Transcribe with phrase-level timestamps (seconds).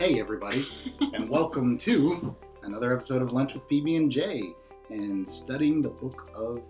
[0.00, 0.66] Hey, everybody,
[1.12, 4.54] and welcome to another episode of Lunch with PB and J
[4.88, 6.62] and studying the book of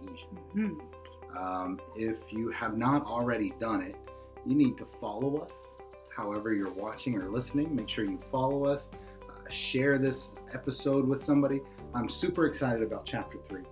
[0.00, 0.40] Ephesians.
[0.54, 1.38] Hmm.
[1.38, 3.96] Um, if you have not already done it,
[4.46, 5.52] you need to follow us.
[6.08, 8.88] However, you're watching or listening, make sure you follow us.
[9.28, 11.60] Uh, share this episode with somebody.
[11.92, 13.64] I'm super excited about chapter three.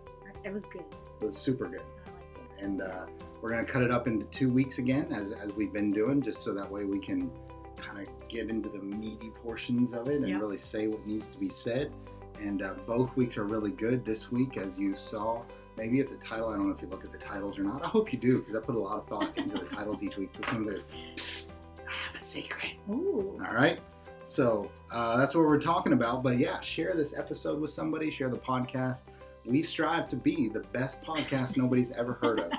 [0.44, 0.84] It was good.
[1.22, 1.80] It was super good.
[1.80, 2.62] I liked it.
[2.62, 3.06] and uh,
[3.40, 6.20] we're going to cut it up into two weeks again as, as we've been doing
[6.20, 7.30] just so that way we can
[7.78, 10.38] kind of get into the meaty portions of it and Yeah.
[10.38, 11.92] really say what needs to be said
[12.40, 15.42] and uh, both weeks are really good this week as you saw
[15.76, 17.82] maybe at the title i don't know if you look at the titles or not
[17.84, 20.16] i hope you do because i put a lot of thought into the titles each
[20.16, 21.52] week this one goes Psst,
[21.86, 23.40] i have a secret Ooh.
[23.46, 23.80] all right.
[24.24, 26.22] So uh, that's what we're talking about.
[26.22, 29.04] But yeah, share this episode with somebody, share the podcast.
[29.46, 32.52] We strive to be the best podcast nobody's ever heard of.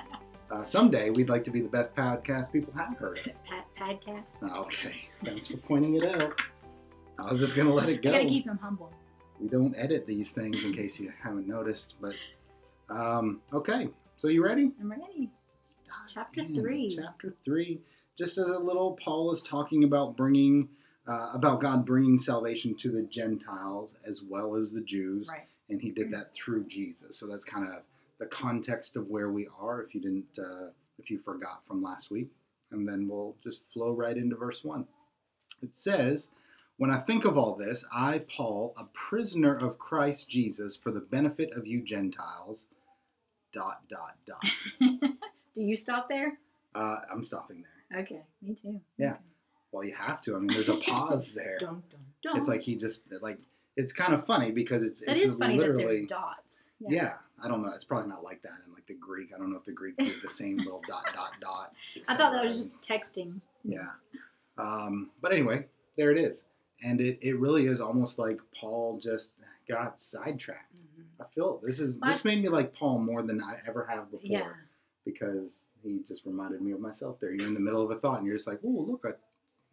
[0.50, 3.24] Uh, someday we'd like to be the best podcast people have heard of.
[3.78, 4.42] Podcast.
[4.42, 4.94] Okay.
[5.24, 6.38] Thanks for pointing it out.
[7.18, 8.12] I was just going to let it You go.
[8.12, 8.92] gotta keep him humble.
[9.40, 11.94] We don't edit these things in case you haven't noticed.
[12.00, 12.14] But
[12.90, 13.88] um, okay.
[14.18, 14.70] So you ready?
[14.80, 15.30] I'm ready.
[15.62, 15.78] Let's
[16.12, 16.54] Chapter in.
[16.60, 16.94] three.
[16.94, 17.80] Chapter three.
[18.18, 20.68] Just as a little, Paul is talking about bringing,
[21.08, 25.46] uh, about God bringing salvation to the Gentiles as well as the Jews, Right.
[25.70, 27.16] and He did that through Jesus.
[27.16, 27.82] So that's kind of
[28.20, 29.82] the context of where we are.
[29.82, 30.68] If you didn't, uh,
[30.98, 32.28] if you forgot from last week,
[32.70, 34.86] and then we'll just flow right into verse one.
[35.62, 36.30] It says.
[36.76, 41.00] When I think of all this, I, Paul, a prisoner of Christ Jesus, for the
[41.00, 42.68] benefit of you Gentiles,
[43.52, 44.42] dot, dot, dot.
[45.54, 46.38] Do you stop there?
[46.74, 48.00] Uh, I'm stopping there.
[48.00, 48.22] Okay.
[48.40, 48.80] Me too.
[48.96, 49.10] Yeah.
[49.10, 49.18] Okay.
[49.72, 50.36] Well, you have to.
[50.36, 51.58] I mean, there's a pause there.
[51.60, 52.38] Dun, dun, dun.
[52.38, 53.38] It's like he just like
[53.76, 56.49] it's kind of funny because it's that it's is funny that literally there's dots.
[56.88, 57.14] Yeah.
[57.42, 57.70] I don't know.
[57.74, 59.30] It's probably not like that in like the Greek.
[59.34, 61.72] I don't know if the Greek did the same little dot dot dot.
[62.08, 63.40] I thought that was just texting.
[63.64, 63.88] yeah.
[64.58, 65.66] Um, but anyway,
[65.96, 66.44] there it is,
[66.84, 69.32] and it it really is almost like Paul just
[69.68, 70.76] got sidetracked.
[70.76, 71.04] Mhm.
[71.20, 74.20] I feel this is this made me like Paul more than I ever have before
[74.30, 74.52] Yeah.
[75.04, 77.18] because he just reminded me of myself.
[77.20, 79.14] There, you're in the middle of a thought, and you're just like, "Oh, look, a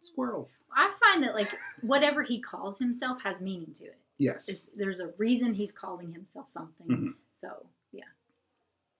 [0.00, 1.48] squirrel." I find that like
[1.82, 3.98] whatever he calls himself has meaning to it.
[4.18, 4.48] Yes.
[4.48, 6.86] It's, there's a reason he's calling himself something.
[6.88, 7.14] Mhm.
[7.34, 8.04] So yeah.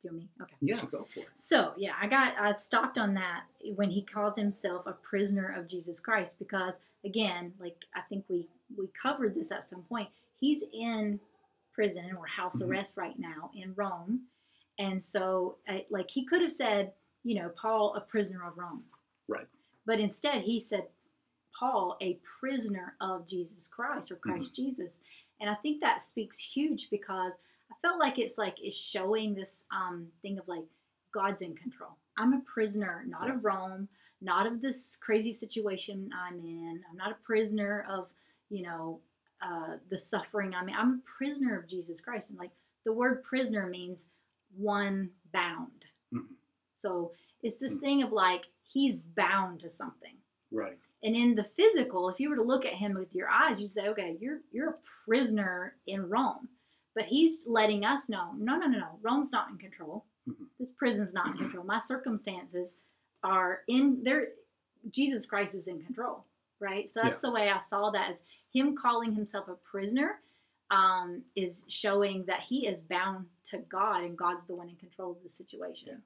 [0.00, 0.28] Do you want me?
[0.42, 0.54] Okay.
[0.60, 1.28] Yeah, go for it.
[1.34, 5.66] So yeah, I got I stopped on that when he calls himself a prisoner of
[5.66, 6.74] Jesus Christ because
[7.04, 10.08] again, like I think we we covered this at some point.
[10.38, 11.18] He's in
[11.72, 12.68] prison or house Mhm.
[12.68, 14.26] arrest right now in Rome,
[14.78, 16.92] and so uh, like he could have said,
[17.24, 18.84] you know, Paul a prisoner of Rome,
[19.26, 19.48] Right.
[19.84, 20.88] But instead he said
[21.58, 24.98] Paul a prisoner of Jesus Christ or Christ Jesus,
[25.40, 27.32] and I think that speaks huge because
[27.70, 30.64] I felt like it's like it's showing this um, thing of like
[31.12, 31.96] God's in control.
[32.16, 33.88] I'm a prisoner, not of Rome,
[34.20, 36.80] not of this crazy situation I'm in.
[36.90, 38.12] I'm not a prisoner of
[38.50, 39.00] you know
[39.42, 40.74] uh, the suffering I'm in.
[40.74, 42.50] I'm a prisoner of Jesus Christ, and like
[42.84, 44.06] the word prisoner means
[44.56, 45.86] one bound.
[46.12, 46.26] Mhm.
[46.74, 47.80] So it's this Mhm.
[47.80, 50.16] thing of like he's bound to something.
[50.50, 50.78] Right.
[51.02, 53.70] And in the physical, if you were to look at him with your eyes, you'd
[53.70, 56.48] say, okay, you're you're a prisoner in Rome.
[56.94, 58.98] But he's letting us know, no, no, no, no.
[59.02, 60.04] Rome's not in control.
[60.28, 60.46] Mhm.
[60.58, 61.64] This prison's not in control.
[61.64, 62.76] My circumstances
[63.22, 64.28] are in there.
[64.90, 66.24] Jesus Christ is in control,
[66.60, 66.88] right?
[66.88, 68.22] So that's the way I saw that as
[68.52, 70.20] him calling himself a prisoner
[70.70, 75.12] um, is showing that he is bound to God and God's the one in control
[75.12, 76.02] of the situation.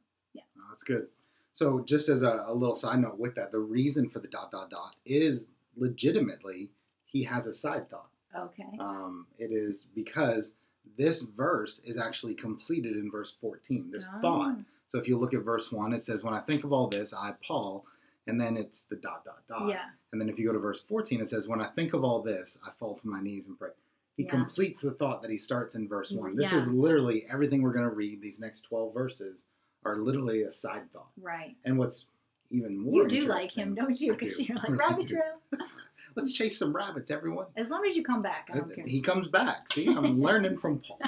[0.56, 1.09] Oh, that's good.
[1.53, 4.51] So, just as a, a little side note with that, the reason for the dot
[4.51, 6.71] dot dot is legitimately
[7.05, 8.09] he has a side thought.
[8.37, 8.79] Okay.
[8.81, 10.55] Um, it is because
[10.97, 13.91] this verse is actually completed in verse 14.
[13.93, 14.55] This thought.
[14.59, 14.65] Oh.
[14.89, 17.13] So, if you look at verse 1, it says, When I think of all this,
[17.15, 17.84] I, Paul,
[18.27, 19.69] and then it's the dot dot dot.
[19.69, 19.84] Yeah.
[20.13, 22.23] And then if you go to verse 14, it says, When I think of all
[22.23, 23.71] this, I fall to my knees and pray.
[24.17, 24.31] He Yeah.
[24.31, 26.34] completes the thought that he starts in verse 1.
[26.34, 26.59] This Yeah.
[26.59, 28.21] is literally everything we're going to read.
[28.21, 29.45] These next 12 verses
[29.84, 31.09] are literally a side thought.
[31.21, 31.57] Right.
[31.65, 32.07] And what's
[32.51, 34.13] even more You do like him, don't you?
[34.13, 34.45] Because do.
[34.45, 35.39] you're like rabbit trail.
[36.15, 37.47] Let's chase some rabbits, everyone.
[37.57, 38.84] As long as you come back, I don't care.
[38.87, 39.73] He comes back.
[39.73, 41.01] See, I'm learning from Paul.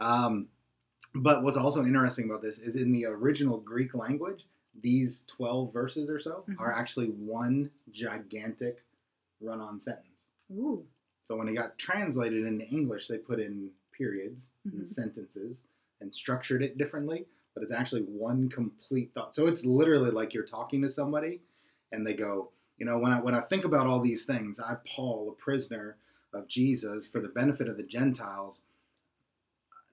[0.00, 0.46] Um,
[1.16, 4.46] but what's also interesting about this is in the original Greek language,
[4.80, 6.56] these 12 verses or so Mhm.
[6.60, 8.84] are actually one gigantic
[9.40, 10.26] run on sentence.
[10.52, 10.84] Ooh.
[11.24, 14.88] So when it got translated into English, they put in periods and Mhm.
[14.88, 15.64] sentences
[16.00, 19.34] and structured it differently, but it's actually one complete thought.
[19.34, 21.40] So it's literally like you're talking to somebody
[21.92, 24.74] and they go, you know, when I when I think about all these things, I
[24.86, 25.96] Paul, a prisoner
[26.32, 28.60] of Jesus for the benefit of the Gentiles,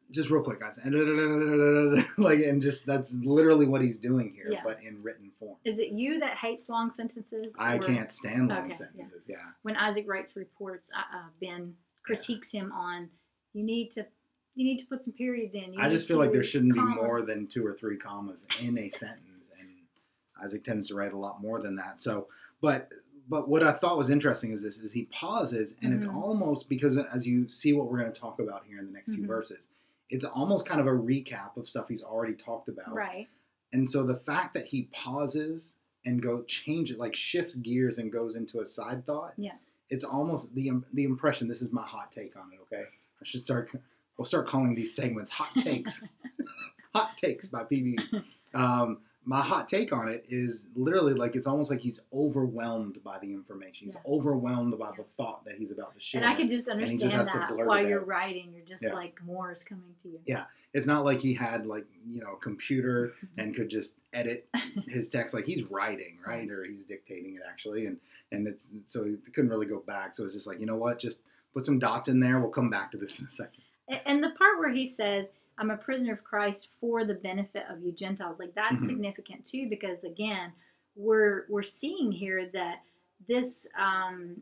[0.09, 0.93] just real quick, guys, and
[2.17, 4.61] like, and just that's literally what he's doing here, Yeah.
[4.63, 5.57] but in written form.
[5.63, 7.53] Is it you that hates long sentences?
[7.57, 9.25] I or- can't stand long Okay, sentences.
[9.29, 9.35] Yeah.
[9.61, 13.09] When Isaac writes reports, uh, uh, Ben critiques him on
[13.53, 14.05] you need to
[14.55, 15.73] you need to put some periods in.
[15.73, 18.77] You I just feel like there shouldn't be more than two or three commas in
[18.77, 19.69] a sentence, and
[20.43, 21.99] Isaac tends to write a lot more than that.
[21.99, 22.27] So,
[22.61, 22.89] but
[23.29, 26.15] but what I thought was interesting is this: is he pauses, and it's Mhm.
[26.15, 29.09] almost because as you see what we're going to talk about here in the next
[29.11, 29.27] few Mhm.
[29.27, 29.69] verses,
[30.09, 32.93] it's almost kind of a recap of stuff he's already talked about.
[32.93, 33.29] Right.
[33.71, 38.11] And so the fact that he pauses and go change it, like shifts gears and
[38.11, 39.33] goes into a side thought.
[39.37, 39.55] Yeah.
[39.89, 41.47] It's almost the the impression.
[41.47, 42.59] This is my hot take on it.
[42.63, 42.83] Okay,
[43.21, 43.71] I should start.
[44.21, 46.07] We'll start calling these segments hot takes.
[46.93, 47.95] hot takes by PB.
[48.53, 53.17] Um, my hot take on it is literally like it's almost like he's overwhelmed by
[53.17, 53.87] the information.
[53.87, 54.01] He's Yeah.
[54.13, 56.21] overwhelmed by the thought that he's about to share.
[56.21, 58.07] And I can just he just understand that while you're out.
[58.07, 58.93] writing, you're just Yeah.
[58.93, 60.19] like more is coming to you.
[60.27, 60.45] Yeah.
[60.75, 64.47] it's not like he had like you know a computer and could just edit
[64.87, 67.97] his text like he's writing right or he's dictating it actually and
[68.31, 70.99] and it's so he couldn't really go back so it's just like you know what
[70.99, 71.23] just
[71.55, 73.63] put some dots in there we'll come back to this in a second
[74.05, 75.27] And the part where he says,
[75.57, 78.85] I'm a prisoner of Christ for the benefit of you Gentiles, like that's Mhm.
[78.85, 80.53] significant too, because again,
[80.95, 82.83] we're we're seeing here that
[83.27, 84.41] this um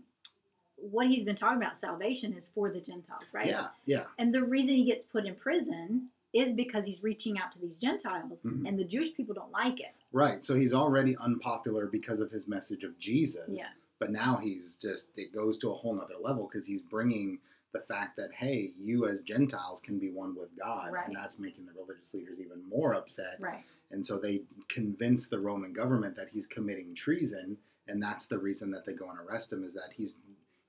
[0.77, 3.47] what he's been talking about, salvation, is for the Gentiles, right?
[3.47, 7.51] yeah yeah And the reason he gets put in prison is because he's reaching out
[7.51, 8.65] to these Gentiles, Mhm.
[8.67, 9.93] and the Jewish people don't like it.
[10.11, 13.67] right so he's already unpopular because of his message of jesus Yeah.
[13.99, 17.39] but now he's just it goes to a whole nother level because he's bringing
[17.73, 21.07] the fact that hey you as gentiles can be one with god Right.
[21.07, 23.63] and that's making the religious leaders even more upset Right.
[23.91, 27.57] And so they convince the Roman government that he's committing treason,
[27.87, 30.17] and that's the reason that they go and arrest him is that he's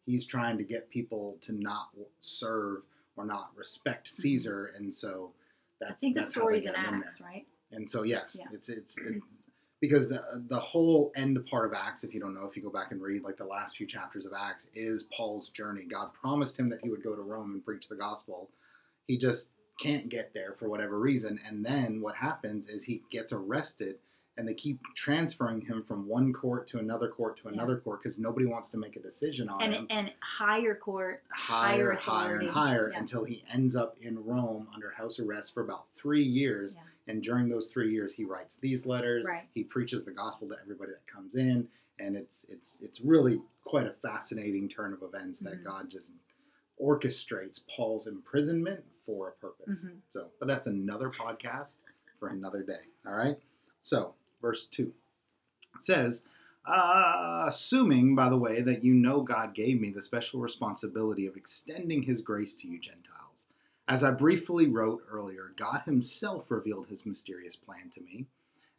[0.06, 2.82] he's trying to get people to not serve
[3.16, 4.22] or not respect mm-hmm.
[4.22, 5.32] Caesar, and so
[5.80, 7.46] that's I think the that's how they story's in Acts, right?
[7.72, 8.46] And so yes, Yeah.
[8.52, 9.22] it's it's it,
[9.80, 12.70] because the the whole end part of Acts, if you don't know, if you go
[12.70, 15.82] back and read like the last few chapters of Acts, is Paul's journey.
[15.88, 18.50] God promised him that he would go to Rome and preach the gospel.
[19.06, 19.50] He just
[19.80, 23.96] can't get there for whatever reason, and then what happens is he gets arrested,
[24.36, 27.54] and they keep transferring him from one court to another court to Yeah.
[27.54, 31.22] another court because nobody wants to make a decision on And him and higher court,
[31.30, 32.98] higher, higher higher, and higher Yeah.
[32.98, 36.74] until he ends up in Rome under house arrest for about three years.
[36.76, 36.82] Yeah.
[37.10, 39.26] And during those three years, he writes these letters.
[39.28, 39.48] Right.
[39.52, 41.66] He preaches the gospel to everybody that comes in,
[41.98, 45.64] and it's it's it's really quite a fascinating turn of events that Mhm.
[45.64, 46.12] God just
[46.80, 49.84] orchestrates Paul's imprisonment for a purpose.
[49.84, 49.98] Mhm.
[50.08, 51.76] So, but that's another podcast
[52.18, 52.84] for another day.
[53.06, 53.38] All right.
[53.80, 54.92] So, verse two
[55.78, 56.22] says,
[56.66, 61.36] uh, assuming, by the way, that you know God gave me the special responsibility of
[61.36, 63.29] extending His grace to you Gentiles.
[63.88, 68.26] As I briefly wrote earlier, God Himself revealed His mysterious plan to me.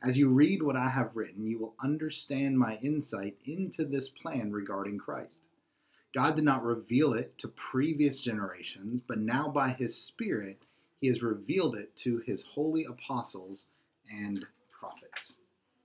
[0.03, 4.51] As you read what I have written, you will understand my insight into this plan
[4.51, 5.41] regarding Christ.
[6.13, 10.63] God did not reveal it to previous generations, but now by His Spirit,
[10.99, 13.65] He has revealed it to His holy apostles
[14.11, 15.39] and prophets.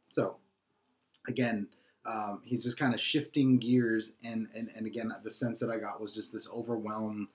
[0.09, 0.37] So,
[1.29, 1.69] again,
[2.07, 5.79] um, he's just kind of shifting gears, and, and and again, the sense that I
[5.79, 7.29] got was just this overwhelm,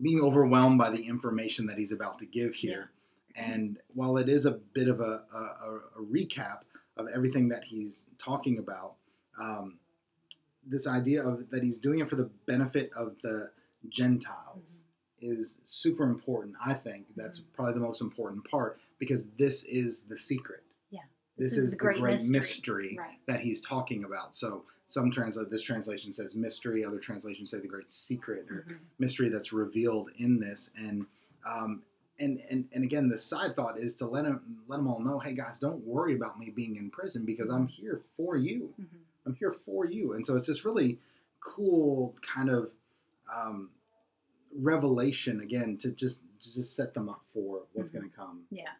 [0.00, 2.90] being overwhelmed by the information that he's about to give here.
[3.36, 6.60] And while it is a bit of a, a, a- recap
[6.96, 8.94] of everything that he's talking about,
[9.40, 9.78] um,
[10.66, 13.50] this idea of that he's doing it for the benefit of the
[13.88, 14.62] Gentiles
[15.20, 16.54] is super important.
[16.64, 20.62] I think that's probably the most important part because this is the secret.
[20.90, 21.00] Yeah.
[21.36, 23.18] This, is, the great, mystery, Right.
[23.26, 24.34] that he's talking about.
[24.36, 28.78] So some translate this translation says mystery, other translations say the great secret or Mhm.
[28.98, 30.70] mystery that's revealed in this.
[30.76, 31.06] And
[31.46, 31.82] um,
[32.20, 35.18] and and and again, the side thought is to let him let them all know,
[35.18, 38.72] hey guys, don't worry about me being in prison because I'm here for you.
[38.80, 38.98] Mhm.
[39.26, 40.12] I'm here for you.
[40.12, 40.98] And so it's this really
[41.40, 42.70] cool kind of
[43.34, 43.70] um,
[44.54, 47.94] revelation again to just to just set them up for what's Mhm.
[47.94, 48.46] going to come.
[48.50, 48.72] Yeah,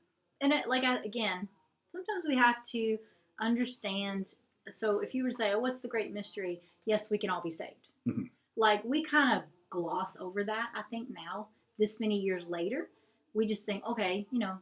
[0.42, 1.48] and it, like I, again,
[1.92, 2.98] sometimes we have to
[3.38, 4.34] understand.
[4.70, 7.42] So if you were to say, "Oh, what's the great mystery?" Yes, we can all
[7.42, 7.88] be saved.
[8.08, 8.30] Mhm.
[8.56, 10.70] Like we kind of gloss over that.
[10.74, 12.88] I think now, this many years later,
[13.34, 14.58] we just think, "Okay, you know,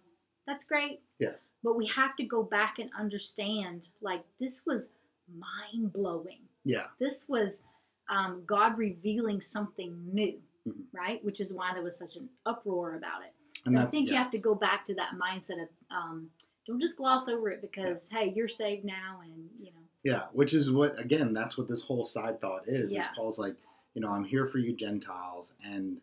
[0.46, 1.36] that's great." Yeah.
[1.62, 3.88] But we have to go back and understand.
[4.00, 4.88] Like this was
[5.32, 6.48] mind blowing.
[6.64, 7.62] Yeah, This was
[8.08, 10.86] um, God revealing something new, Mhm.
[10.92, 11.24] right?
[11.24, 13.32] Which is why there was such an uproar about it.
[13.64, 16.30] and I think you have to go back to that mindset of um,
[16.66, 20.52] don't just gloss over it because hey, you're saved now, and you know, Yeah, which
[20.54, 22.86] is what again, that's what this whole side thought is.
[22.86, 23.08] is Yeah.
[23.14, 23.54] Paul's like,
[23.94, 26.00] you know, I'm here for you Gentiles, and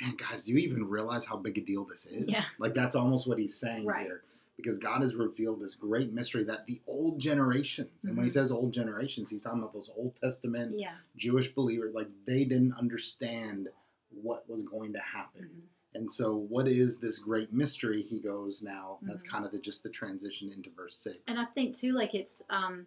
[0.00, 2.28] man, guys, do you even realize how big a deal this is?
[2.28, 2.44] Yeah.
[2.58, 4.06] Like that's almost what he's saying Right.
[4.06, 4.22] here.
[4.56, 8.34] Because God has revealed this great mystery that the old generations, and when he Mhm.
[8.34, 10.96] says old generations, he's talking about those Old Testament Yeah.
[11.16, 13.68] Jewish believers, like they didn't understand
[14.10, 15.44] what was going to happen.
[15.44, 15.68] Mhm.
[15.94, 18.02] And so, what is this great mystery?
[18.02, 18.98] He goes now.
[19.02, 19.28] That's Mhm.
[19.30, 21.18] kind of the, just the transition into verse six.
[21.28, 22.86] And I think too, like it's, um,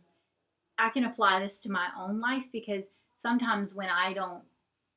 [0.77, 4.43] I can apply this to my own life because sometimes when I don't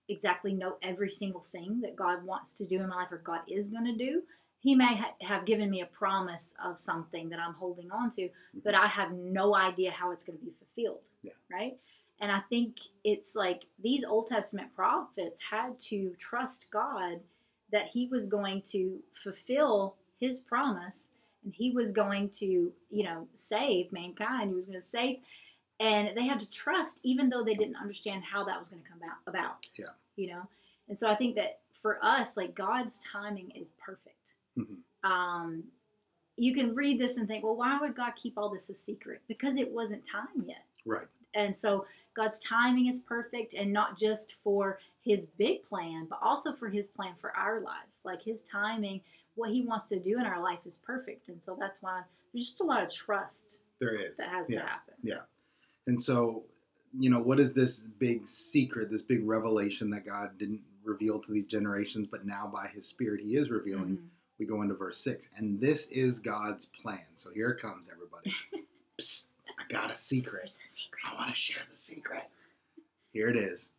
[0.09, 3.41] exactly know every single thing that God wants to do in my life or God
[3.47, 4.23] is going to do,
[4.61, 8.23] He may ha- have given me a promise of something that I'm holding on to,
[8.23, 8.61] mm-hmm.
[8.65, 11.01] but I have no idea how it's going to be fulfilled.
[11.23, 11.33] Yeah.
[11.51, 11.77] Right.
[12.21, 17.21] And I think it's like these Old Testament prophets had to trust God
[17.71, 21.05] that He was going to fulfill His promise
[21.45, 24.51] and He was going to, you know, save mankind.
[24.51, 25.19] He was going to save.
[25.81, 28.89] And they had to trust, even though they didn't understand how that was going to
[28.89, 29.17] come about.
[29.27, 29.87] about Yeah.
[30.17, 30.43] You know?
[30.89, 34.17] And so I think that for us, like God's timing is perfect.
[34.59, 34.75] mm-hmm.
[35.09, 35.65] Um,
[36.37, 39.21] you can read this and think, well, why would God keep all this a secret?
[39.27, 40.65] Because it wasn't time yet.
[40.87, 41.07] Right.
[41.35, 46.53] And so God's timing is perfect and not just for his big plan, but also
[46.53, 48.03] for his plan for our lives.
[48.05, 49.01] Like his timing,
[49.35, 51.29] what he wants to do in our life is perfect.
[51.29, 54.17] And so that's why there's just a lot of trust There is.
[54.17, 54.61] that has yeah.
[54.61, 54.95] to happen.
[55.89, 56.45] And so,
[56.99, 61.33] you know, what is this big secret, this big revelation that God didn't reveal to
[61.33, 63.97] the generations, but now by his Spirit he is revealing?
[63.97, 64.09] Mhm.
[64.39, 65.31] We go into verse six.
[65.37, 67.07] And this is God's plan.
[67.17, 68.33] So here it comes, everybody.
[68.99, 70.51] Psst, I got a secret.
[70.51, 71.01] Secret.
[71.05, 72.25] I want to share the secret.
[73.13, 73.71] Here it is.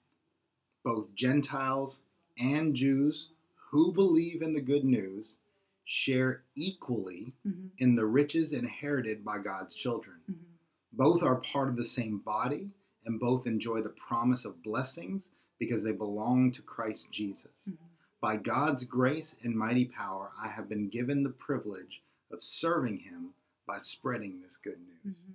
[0.83, 2.01] Both Gentiles
[2.39, 3.29] and Jews
[3.71, 5.37] who believe in the good news
[5.85, 7.69] share equally Mhm.
[7.77, 10.17] in the riches inherited by God's children.
[10.29, 10.48] Mhm.
[10.91, 12.69] Both are part of the same body
[13.05, 15.29] and both enjoy the promise of blessings
[15.59, 17.51] because they belong to Christ Jesus.
[17.67, 17.77] Mhm.
[18.21, 23.33] By God's grace and mighty power, I have been given the privilege of serving Him
[23.65, 25.23] by spreading this good news.
[25.23, 25.33] Mhm.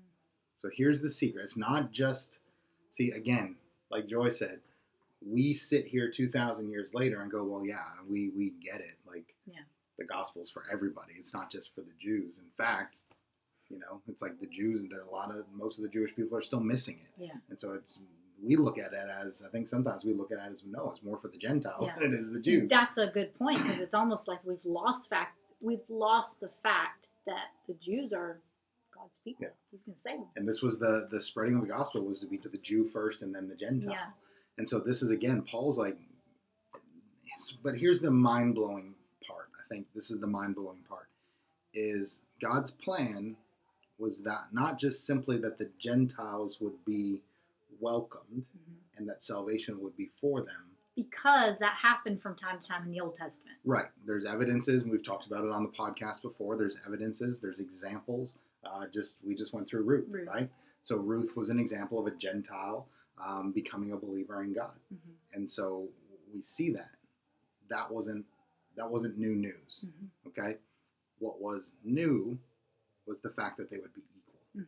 [0.57, 1.43] So here's the secret.
[1.43, 2.39] It's not just,
[2.91, 3.57] see, again,
[3.91, 4.61] like Joy said,
[5.21, 8.97] we sit here 2,000 years later and go, well, yeah, we, we get it.
[9.07, 9.65] Like, Yeah.
[9.97, 11.15] the gospel's for everybody.
[11.15, 12.39] It's not just for the Jews.
[12.39, 13.05] In fact,
[13.71, 15.89] you know, it's like the Jews, and there are a lot of, most of the
[15.89, 17.25] Jewish people are still missing it.
[17.25, 17.33] Yeah.
[17.51, 18.01] And so it's,
[18.43, 21.03] we look at it as, I think sometimes we look at it as, no, it's
[21.03, 21.95] more for the Gentiles Yeah.
[21.99, 22.69] than it is the Jews.
[22.69, 25.39] That's a good point because it's almost like we've lost fact.
[25.61, 28.41] We've lost the fact that the Jews are
[28.95, 29.47] God's people.
[29.47, 29.55] Yeah.
[29.71, 30.29] He's going to save them.
[30.37, 32.85] And this was the the spreading of the gospel was to be to the Jew
[32.85, 33.91] first and then the Gentile.
[33.93, 34.11] Yeah.
[34.59, 35.97] And so this is again Paul's like
[37.63, 38.95] but here's the mind-blowing
[39.27, 39.49] part.
[39.59, 41.09] I think this is the mind-blowing part
[41.73, 43.37] is God's plan
[43.99, 47.23] was that not just simply that the Gentiles would be
[47.81, 48.75] welcomed Mhm.
[48.97, 50.71] and that salvation would be for them.
[50.97, 53.59] Because that happened from time to time in the Old Testament.
[53.65, 53.91] Right.
[54.05, 56.57] There's evidences, and we've talked about it on the podcast before.
[56.57, 58.37] There's evidences, there's examples.
[58.65, 60.27] Uh, just we just went through Ruth, Ruth.
[60.29, 60.51] right?
[60.83, 65.15] So Ruth was an example of a Gentile um, becoming a believer in God, Mhm.
[65.35, 65.89] and so
[66.33, 66.97] we see that
[67.69, 68.27] that wasn't
[68.77, 69.85] that wasn't new news.
[69.87, 70.09] Mhm.
[70.29, 70.59] Okay,
[71.21, 72.37] what was new
[73.07, 74.41] was the fact that they would be equal.
[74.57, 74.67] Mhm.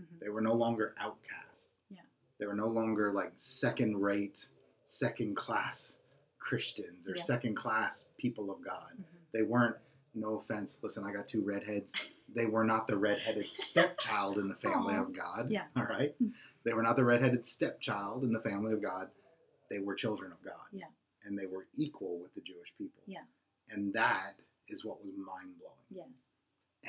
[0.00, 0.18] Mhm.
[0.20, 1.72] They were no longer outcasts.
[1.90, 2.02] Yeah.
[2.38, 4.48] They were no longer like second rate,
[4.86, 5.98] second class
[6.38, 7.22] Christians or Yeah.
[7.22, 8.96] second class people of God.
[8.98, 9.04] Mhm.
[9.32, 9.76] They weren't,
[10.14, 11.92] no offense, listen, I got two redheads.
[12.28, 15.02] They were not the redheaded stepchild in the family Aw.
[15.02, 15.50] of God.
[15.50, 15.68] Yeah.
[15.76, 16.14] All right.
[16.64, 19.10] They were not the redheaded stepchild in the family of God.
[19.68, 20.66] They were children of God.
[20.72, 20.90] Yeah.
[21.24, 23.02] And they were equal with the Jewish people.
[23.06, 23.24] Yeah.
[23.68, 26.35] And that is what was mind blowing Yes.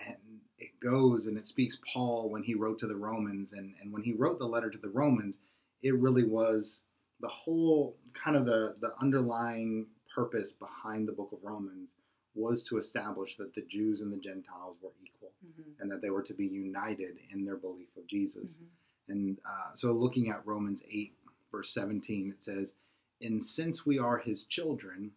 [0.06, 0.18] And
[0.60, 4.04] it goes and it speaks paul when he wrote to the romans and, and when
[4.04, 5.38] he wrote the letter to the romans
[5.82, 6.82] it really was
[7.22, 11.96] the whole kind of the, the underlying purpose behind the book of romans
[12.36, 15.80] was to establish that the jews and the gentiles were equal Mhm.
[15.80, 18.68] and that they were to be united in their belief of jesus Mhm.
[19.10, 21.14] and uh, so looking at romans 8
[21.52, 22.74] verse 17 it says
[23.22, 25.12] and since we are his children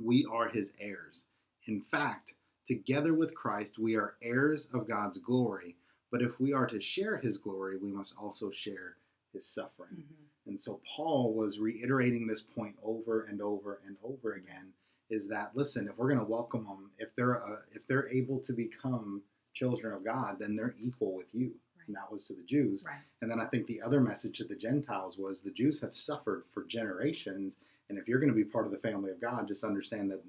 [0.00, 1.24] we are his heirs
[1.66, 2.34] in fact
[2.66, 5.76] together with christ we are heirs of god's glory
[6.10, 8.96] but if we are to share his glory we must also share
[9.32, 10.26] his suffering Mhm.
[10.46, 14.72] and so Paul was reiterating this point over and over and over again
[15.10, 18.40] is that listen, if we're going to welcome them, if they're uh, if they're able
[18.40, 21.54] to become children of God, then they're equal with you.
[21.86, 22.82] And that was to the Jews.
[22.86, 23.00] Right.
[23.20, 26.44] And then I think the other message to the Gentiles was the Jews have suffered
[26.52, 29.64] for generations, and if you're going to be part of the family of God, just
[29.64, 30.22] understand that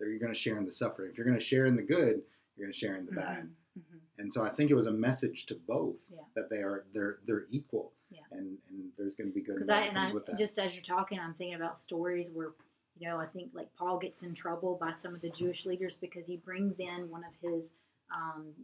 [0.00, 1.10] you're going to share in the suffering.
[1.10, 2.22] If you're going to share in the good,
[2.56, 3.44] you're going to share in the bad.
[3.44, 3.82] Mhm.
[3.82, 4.00] Mhm.
[4.18, 6.20] And so I think it was a message to both Yeah.
[6.34, 7.92] that they are they're they're equal.
[8.10, 8.20] Yeah.
[8.30, 10.38] And and there's going to be good and bad I and things I with that.
[10.38, 12.52] just as you're talking, I'm thinking about stories where
[12.96, 15.96] you know, I think like Paul gets in trouble by some of the Jewish leaders
[15.96, 17.70] because he brings in one of his,
[18.14, 18.54] um,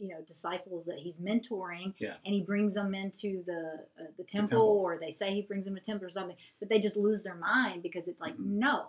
[0.00, 2.16] you know, disciples that he's mentoring, Yeah.
[2.26, 4.60] and he brings them into the uh, the, temple, temple.
[4.80, 7.36] or they say he brings them to temple or something, but they just lose their
[7.36, 8.58] mind because it's like, Mhm.
[8.58, 8.88] no,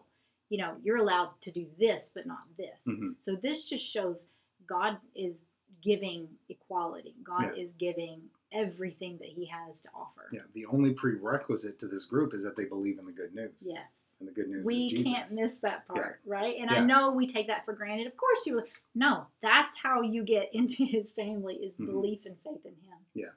[0.50, 2.80] you know, you're allowed to do this, but not this.
[2.88, 3.16] Mhm.
[3.20, 4.26] So this just shows
[4.68, 5.42] God is
[5.82, 7.16] giving equality.
[7.24, 7.62] God Yeah.
[7.64, 10.30] is giving everything that He has to offer.
[10.32, 13.54] Yeah, the only prerequisite to this group is that they believe in the good news.
[13.60, 14.16] Yes.
[14.20, 15.12] And the good news We is Jesus.
[15.12, 16.56] can't miss that part, right?
[16.58, 16.78] And Yeah.
[16.78, 18.08] I know we take that for granted.
[18.08, 21.88] Of course you no, that's how you get into his family is Mhm.
[21.88, 22.98] belief and faith in him.
[23.14, 23.32] Yeah.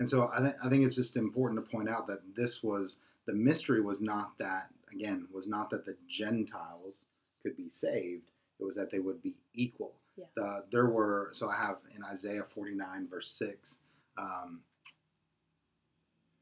[0.00, 2.98] And so I, th- I think it's just important to point out that this was
[3.26, 7.06] the mystery was not that again was not that the Gentiles
[7.42, 8.22] could be saved.
[8.60, 9.94] It was that they would be equal.
[10.16, 10.26] Yeah.
[10.36, 13.78] The, there were so I have in Isaiah forty nine verse six.
[14.16, 14.60] Um,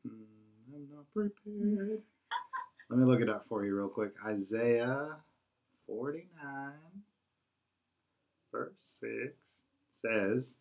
[0.06, 2.02] hmm, I'm not prepared.
[2.90, 4.12] Let me look it up for you real quick.
[4.26, 5.16] Isaiah
[5.86, 6.72] forty nine
[8.50, 9.34] verse six
[9.88, 10.56] says.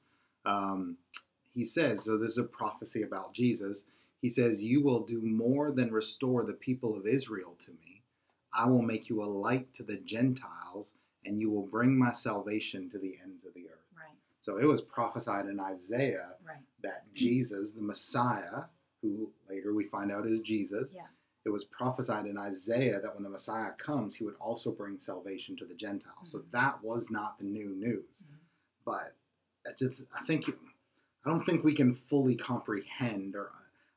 [0.45, 0.97] Um,
[1.53, 3.83] he says, so this is a prophecy about Jesus.
[4.21, 8.03] He says, You will do more than restore the people of Israel to me.
[8.53, 10.93] I will make you a light to the Gentiles,
[11.25, 13.87] and you will bring my salvation to the ends of the earth.
[13.97, 16.57] Right, So it was prophesied in Isaiah right.
[16.83, 18.63] that Jesus, the Messiah,
[19.01, 21.07] who later we find out is Jesus, Yeah.
[21.45, 25.55] it was prophesied in Isaiah that when the Messiah comes, he would also bring salvation
[25.57, 26.29] to the Gentiles.
[26.31, 26.51] So Mhm.
[26.51, 28.23] that was not the new news.
[28.23, 28.37] Mhm.
[28.85, 29.15] But
[29.65, 30.49] I just, I think,
[31.25, 33.51] I don't think we can fully comprehend, or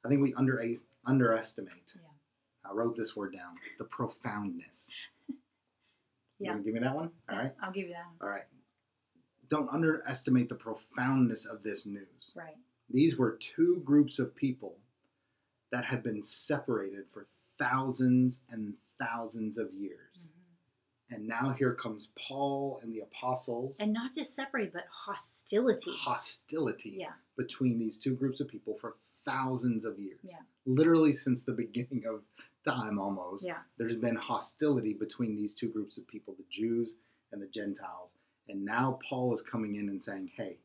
[0.05, 0.63] I think we under,
[1.07, 1.95] underestimate.
[1.95, 2.71] Yeah.
[2.71, 4.91] I wrote this word down: the profoundness.
[6.41, 6.59] You Yeah.
[6.59, 7.11] give me that one?
[7.31, 7.53] All right.
[7.63, 8.17] I'll give you that one.
[8.21, 8.43] All right.
[9.49, 12.33] Don't underestimate the profoundness of this news.
[12.35, 12.57] Right.
[12.91, 14.79] These were two groups of people
[15.71, 20.31] that had been separated for thousands and thousands of years.
[20.33, 21.15] Mhm.
[21.17, 23.79] And now here comes Paul and the apostles.
[23.79, 25.93] And not just separate, but hostility.
[25.95, 27.15] hostility Yeah.
[27.37, 30.21] between these two groups of people for thousands of years.
[30.23, 30.37] Yeah.
[30.67, 32.23] Literally since the beginning of
[32.65, 33.47] time almost.
[33.47, 33.59] Yeah.
[33.79, 36.97] There's been hostility between these two groups of people, the Jews
[37.33, 38.13] and the Gentiles.
[38.49, 40.59] And now Paul is coming in and saying, hey,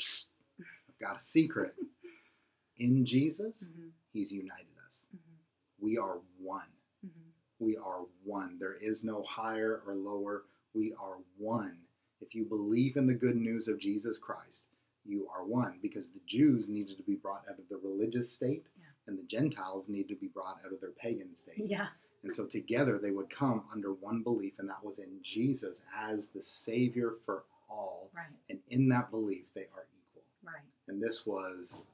[0.00, 1.74] psst, I've got a secret.
[2.78, 3.90] In Jesus, Mhm.
[4.12, 5.06] he's united us.
[5.14, 5.38] Mhm.
[5.78, 6.70] We are one.
[7.04, 7.10] Mhm.
[7.58, 8.58] We are one.
[8.58, 10.44] There is no higher or lower.
[10.74, 11.78] We are one.
[12.20, 14.66] If you believe in the good news of Jesus Christ,
[15.08, 18.64] you are one because the Jews needed to be brought out of the religious state
[18.78, 18.84] Yeah.
[19.06, 21.58] and the Gentiles need to be brought out of their pagan state.
[21.66, 21.88] Yeah.
[22.22, 26.28] And so together they would come under one belief, and that was in Jesus as
[26.28, 28.10] the Savior for all.
[28.14, 28.26] Right.
[28.50, 30.22] And in that belief, they are equal.
[30.42, 30.62] Right.
[30.88, 31.84] And this was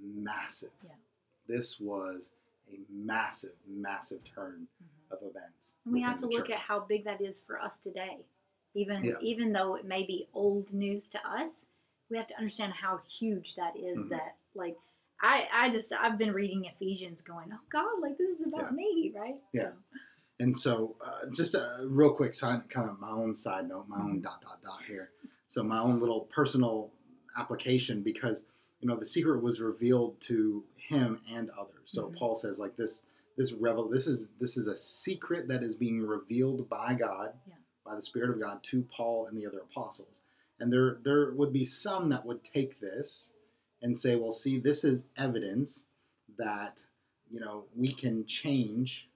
[0.00, 0.70] massive.
[0.84, 0.90] Yeah.
[1.46, 2.30] This was
[2.72, 5.12] a massive, massive turn Mhm.
[5.16, 5.74] of events.
[5.84, 8.24] And we have to within the look at how big that is for us today.
[8.74, 9.18] Even Yeah.
[9.20, 11.64] even though it may be old news to us,
[12.10, 14.08] we have to understand how huge that is Mhm.
[14.10, 14.76] that like
[15.22, 18.70] I, I just I've been reading Ephesians going, Oh God, like this is about Yeah.
[18.72, 19.40] me, right?
[19.52, 19.70] Yeah.
[19.70, 19.76] So,
[20.38, 23.96] And so, uh, just a real quick side, kind of my own side note, my
[23.96, 24.06] Mm-hmm.
[24.10, 25.12] own dot dot dot here.
[25.48, 26.92] So my own little personal
[27.38, 28.44] application because
[28.80, 31.90] you know the secret was revealed to him and others.
[31.90, 32.16] So Mhm.
[32.18, 33.06] Paul says like this
[33.38, 37.54] this revel this is this is a secret that is being revealed by God, Yeah.
[37.84, 40.20] by the Spirit of God to Paul and the other apostles.
[40.60, 43.32] And there there would be some that would take this
[43.82, 45.84] and say, well, see, this is evidence
[46.38, 46.82] that
[47.30, 49.08] you know we can change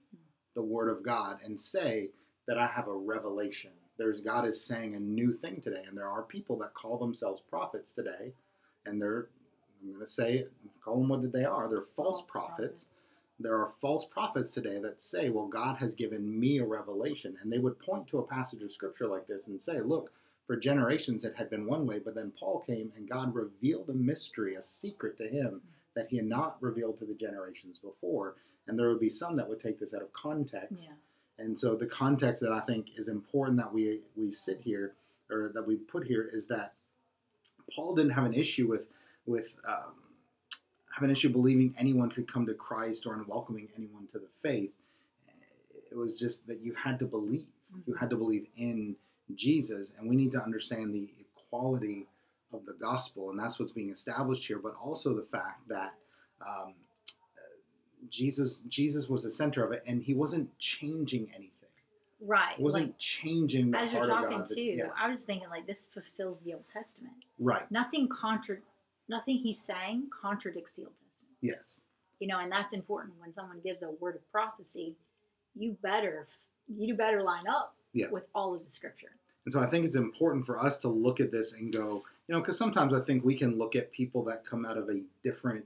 [0.55, 2.09] the Word of God and say
[2.47, 3.71] that I have a revelation.
[3.97, 7.41] There's God is saying a new thing today, and there are people that call themselves
[7.49, 8.33] prophets today,
[8.85, 9.27] and they're
[9.81, 10.45] I'm going to say
[10.83, 11.67] call them what they are.
[11.67, 13.03] They're false, prophets.
[13.39, 17.51] There are false prophets today that say, "Well, God has given me a revelation," and
[17.51, 20.11] they would point to a passage of Scripture like this and say, "Look."
[20.47, 23.93] For generations, it had been one way, but then Paul came and God revealed a
[23.93, 25.61] mystery, a secret to him
[25.95, 28.35] that he had not revealed to the generations before.
[28.67, 30.89] And there would be some that would take this out of context.
[30.89, 31.43] Yeah.
[31.43, 34.93] And so the context that I think is important that we we sit here
[35.29, 36.73] or that we put here is that
[37.73, 38.87] Paul didn't have an issue with
[39.25, 39.93] with um,
[40.93, 44.27] have an issue believing anyone could come to Christ or in welcoming anyone to the
[44.41, 44.71] faith.
[45.89, 47.47] It was just that you had to believe.
[47.85, 48.95] You had to believe in
[49.35, 52.07] Jesus, and we need to understand the equality
[52.53, 54.59] of the gospel, and that's what's being established here.
[54.59, 55.91] But also the fact that
[56.45, 56.73] um,
[58.09, 61.51] Jesus Jesus was the center of it, and he wasn't changing anything.
[62.23, 62.55] Right.
[62.57, 65.87] He wasn't like changing the as you're talking too, yeah, I was thinking like this
[65.87, 67.15] fulfills the Old Testament.
[67.39, 67.69] right.
[67.71, 68.57] Nothing contra
[69.09, 71.35] nothing he's saying contradicts the Old Testament.
[71.41, 71.81] Yes.
[72.19, 74.95] You know, and that's important when someone gives a word of prophecy,
[75.55, 76.27] you better
[76.67, 78.09] you do better line up Yeah.
[78.11, 79.11] with all of the scripture.
[79.45, 82.33] And so I think it's important for us to look at this and go, you
[82.35, 85.01] know, because sometimes I think we can look at people that come out of a
[85.23, 85.65] different,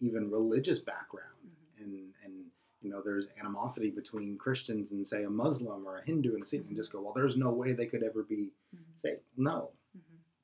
[0.00, 1.34] even religious background,
[1.78, 2.44] and and
[2.82, 6.46] you know, there's animosity between Christians and say a Muslim or a Hindu and a
[6.46, 8.78] Sikh, and just go, well, there's no way they could ever be Mhm.
[8.96, 9.22] saved.
[9.36, 10.00] No, Mhm.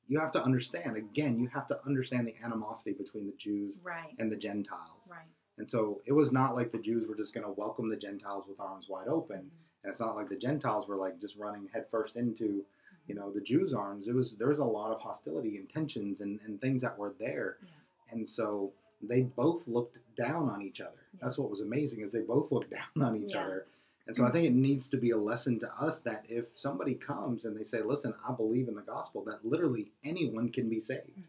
[0.07, 0.97] you have to understand.
[0.97, 4.13] Again, you have to understand the animosity between the Jews Right.
[4.19, 5.07] and the Gentiles.
[5.09, 5.27] Right.
[5.57, 8.45] And so it was not like the Jews were just going to welcome the Gentiles
[8.47, 9.49] with arms wide open.
[9.83, 12.63] And it's not like the Gentiles were like just running headfirst into,
[13.07, 14.07] you know, the Jews' arms.
[14.07, 17.13] It was there was a lot of hostility and tensions and, and things that were
[17.19, 17.57] there.
[17.61, 18.13] Yeah.
[18.13, 21.05] And so they both looked down on each other.
[21.13, 21.19] Yeah.
[21.23, 23.43] That's what was amazing is they both looked down on each Yeah.
[23.43, 23.65] other.
[24.05, 26.93] And so I think it needs to be a lesson to us that if somebody
[26.93, 30.79] comes and they say, "Listen, I believe in the gospel," that literally anyone can be
[30.79, 31.07] saved.
[31.17, 31.23] Mhm.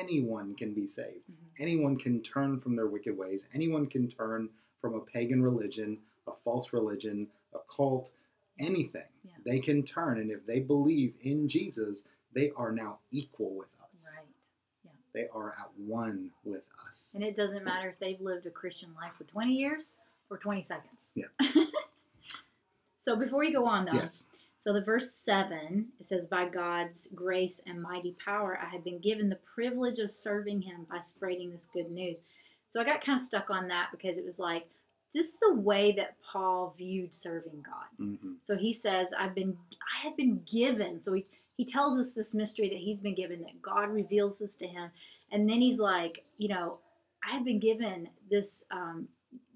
[0.00, 1.34] Anyone can be saved Mhm.
[1.60, 3.48] anyone can turn from their wicked ways.
[3.52, 4.48] Anyone can turn
[4.80, 8.10] from a pagan religion, a false religion, a cult,
[8.60, 9.02] anything.
[9.24, 9.32] Yeah.
[9.44, 14.04] They can turn, and if they believe in Jesus, they are now equal with us.
[14.16, 14.26] Right.
[15.14, 17.12] They are at one with us.
[17.14, 19.92] And it doesn't matter if they've lived a Christian life for 20 years
[20.28, 21.06] or 20 seconds.
[21.14, 21.26] Yeah.
[22.96, 24.24] so before you go on, though, Yes.
[24.58, 28.98] so the verse 7, it says, By God's grace and mighty power, I have been
[28.98, 32.18] given the privilege of serving him by spreading this good news.
[32.66, 34.66] So I got kind of stuck on that because it was like
[35.14, 37.86] just the way that Paul viewed serving God.
[37.96, 41.00] hmm So he says, I've been I have been given.
[41.00, 41.24] So he,
[41.56, 44.90] he tells us this mystery that he's been given, that God reveals this to him.
[45.30, 46.80] And then he's like, you know,
[47.28, 49.08] I have been given this um,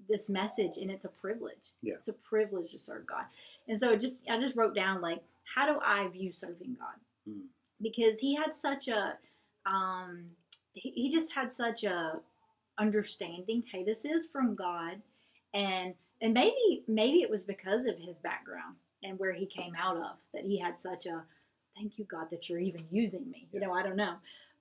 [0.07, 1.73] this message and it's a privilege.
[1.81, 1.95] Yeah.
[1.95, 3.25] It's a privilege to serve God.
[3.67, 5.21] And so it just I just wrote down like,
[5.55, 7.29] how do I view serving God?
[7.29, 7.43] Mm.
[7.81, 9.17] Because he had such a
[9.65, 10.31] um
[10.73, 12.19] he, he just had such a
[12.77, 15.01] understanding, hey, this is from God
[15.53, 19.97] and and maybe maybe it was because of his background and where he came out
[19.97, 21.23] of that he had such a
[21.75, 24.15] thank you god that you're even using me you know i don't know.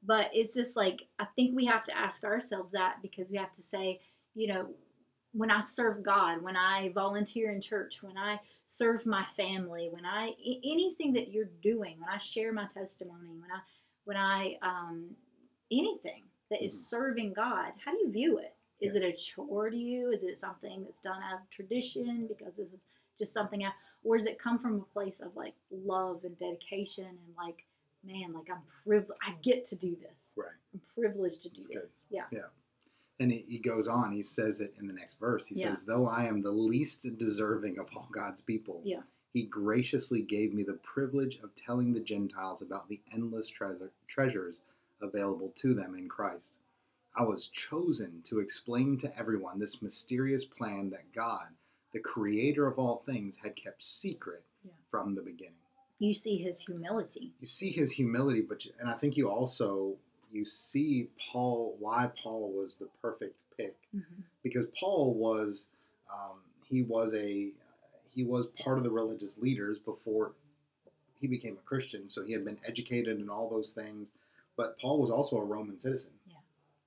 [0.07, 3.53] But it's just like i think we have to ask ourselves that because we have
[3.53, 4.01] to say
[4.35, 4.69] you know
[5.33, 10.05] when i serve god when i volunteer in church when i serve my family when
[10.07, 13.61] I anything that you're doing when i share my testimony when i
[14.05, 15.11] when i um
[15.71, 16.79] anything that is Mhm.
[16.91, 20.11] serving god how do you view it is it a chore to you?
[20.13, 22.85] Is it something that's done out of tradition because this is
[23.19, 23.71] just something, I,
[24.05, 27.65] or does it come from a place of like love and dedication and like,
[28.05, 30.21] man, like I'm privileged, I get to do this.
[30.37, 30.47] Right.
[30.73, 31.83] I'm privileged to do That's good.
[31.83, 32.03] this.
[32.11, 32.25] Yeah.
[32.31, 32.39] Yeah.
[33.21, 35.49] And he, goes on, he says it in the next verse.
[35.49, 35.71] He Yeah.
[35.71, 39.03] says, Though I am the least deserving of all God's people, Yeah.
[39.33, 44.61] he graciously gave me the privilege of telling the Gentiles about the endless treasure, treasures
[45.03, 46.53] available to them in Christ.
[47.19, 51.49] I was chosen to explain to everyone this mysterious plan that God,
[51.93, 54.71] the creator of all things, had kept secret Yeah.
[54.91, 55.55] from the beginning.
[55.99, 57.33] You see his humility.
[57.41, 59.99] You see his humility, but you- and I think you also
[60.31, 63.77] you see Paul why Paul was the perfect pick
[64.43, 65.69] because Paul was
[66.13, 67.53] um, he was a
[68.13, 70.35] he was part of the religious leaders before
[71.19, 74.13] he became a Christian, so he had been educated in all those things.
[74.57, 76.18] But Paul was also a Roman citizen, Yeah.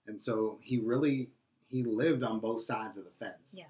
[0.08, 1.30] And so he really
[1.70, 3.56] he lived on both sides of the fence.
[3.58, 3.66] Yeah.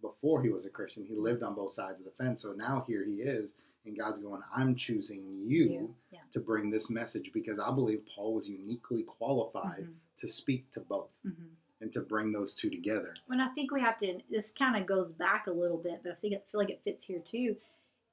[0.00, 2.42] Before he was a Christian, he lived on both sides of the fence.
[2.42, 5.94] So now here he is, and God's going, "I'm choosing you." You.
[6.10, 6.20] Yeah.
[6.32, 9.94] To bring this message because I believe Paul was uniquely qualified Mhm.
[10.18, 11.50] to speak to both Mhm.
[11.80, 13.14] and to bring those two together.
[13.28, 14.20] And I think we have to.
[14.30, 16.80] This kind of goes back a little bit, but I think I feel like it
[16.82, 17.56] fits here too.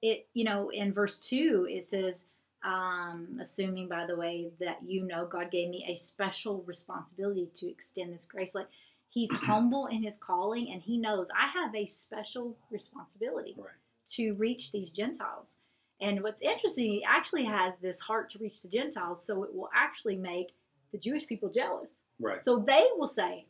[0.01, 2.23] It you know in verse two it says,
[2.63, 7.69] um, assuming by the way that you know God gave me a special responsibility to
[7.69, 8.53] extend this grace.
[8.55, 8.67] Like
[9.09, 13.73] he's humble in his calling, and he knows I have a special responsibility Right.
[14.15, 15.55] to reach these Gentiles.
[16.01, 19.69] And what's interesting, he actually has this heart to reach the Gentiles, so it will
[19.75, 20.53] actually make
[20.91, 21.87] the Jewish people jealous.
[22.21, 22.43] Right.
[22.43, 23.45] So they will say,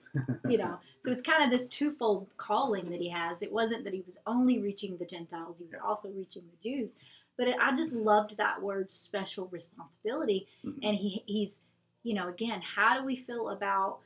[0.48, 3.42] you know, so it's kind of this twofold calling that he has.
[3.42, 5.88] It wasn't that he was only reaching the Gentiles, he was Yeah.
[5.88, 6.96] also reaching the Jews.
[7.40, 10.46] But it, I just loved that word special responsibility.
[10.66, 10.80] Mhm.
[10.84, 11.60] And he, he's,
[12.04, 14.00] you know, again, how do we feel about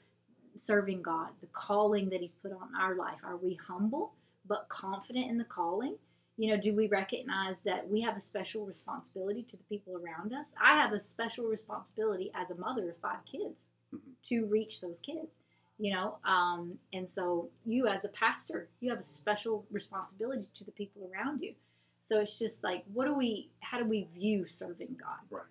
[0.56, 3.20] serving God, the calling that he's put on our life?
[3.24, 4.14] Are we humble
[4.46, 5.98] but confident in the calling?
[6.38, 10.32] You know, do we recognize that we have a special responsibility to the people around
[10.32, 10.52] us?
[10.62, 14.00] I have a special responsibility as a mother of five kids Mhm.
[14.30, 15.32] to reach those kids
[15.80, 20.64] you know um, and so you as a pastor you have a special responsibility to
[20.64, 21.54] the people around you
[22.04, 25.42] so it's just like what do we how do we view serving god Right.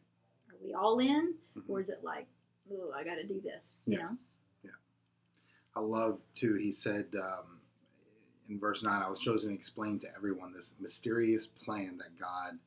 [0.51, 1.63] are we all in Mhm.
[1.69, 2.27] or is it like
[2.73, 4.05] oh i gotta do this you Yeah.
[4.05, 4.17] know
[5.75, 6.57] I love too.
[6.57, 7.59] He said um,
[8.51, 12.59] in verse 9, I was chosen to explain to everyone this mysterious plan that God,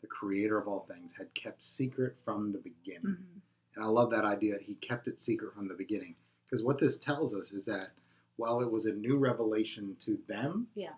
[0.00, 3.12] the creator of all things, had kept secret from the beginning.
[3.18, 3.40] Mhm.
[3.74, 4.54] And I love that idea.
[4.58, 6.16] He kept it secret from the beginning.
[6.46, 7.90] Because what this tells us is that
[8.36, 10.94] while it was a new revelation to them, Yeah.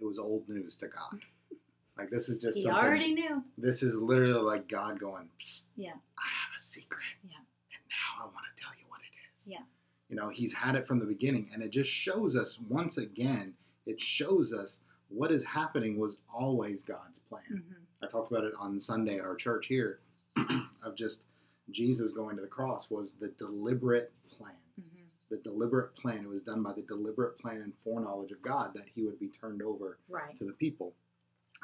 [0.00, 1.20] it was old news to God.
[1.96, 2.82] Like this is just He something.
[2.84, 3.42] already knew.
[3.56, 5.92] This is literally like God going, Psst, Yeah.
[5.92, 7.00] I have a secret.
[7.22, 7.36] Yeah.
[7.36, 9.46] And now I want to tell you what it is.
[9.48, 9.62] Yeah.
[10.08, 11.48] You know, he's had it from the beginning.
[11.54, 13.54] And it just shows us once again,
[13.86, 17.44] it shows us what is happening was always God's plan.
[17.68, 17.76] Mhm.
[18.02, 20.00] I talked about it on Sunday at our church here
[20.84, 21.22] of just
[21.70, 24.56] Jesus going to the cross was the deliberate plan.
[24.80, 25.06] Mhm.
[25.30, 26.24] The deliberate plan.
[26.24, 29.28] It was done by the deliberate plan and foreknowledge of God that he would be
[29.28, 30.36] turned over Right.
[30.38, 30.94] to the people.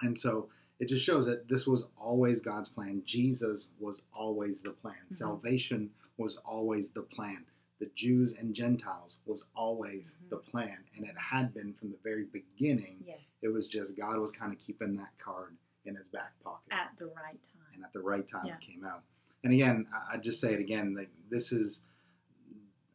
[0.02, 3.02] And so it just shows that this was always God's plan.
[3.04, 4.96] Jesus was always the plan.
[5.08, 5.12] Mhm.
[5.14, 7.44] Salvation was always the plan.
[7.80, 10.28] The Jews and Gentiles was always Mhm.
[10.30, 10.84] the plan.
[10.96, 13.02] And it had been from the very beginning.
[13.06, 13.20] Yes.
[13.42, 16.72] It was just God was kind of keeping that card in his back pocket.
[16.72, 17.56] At the right time.
[17.74, 18.56] and at the right time Yeah.
[18.56, 19.02] it came out.
[19.44, 21.82] And again, I, I just say it again, like this is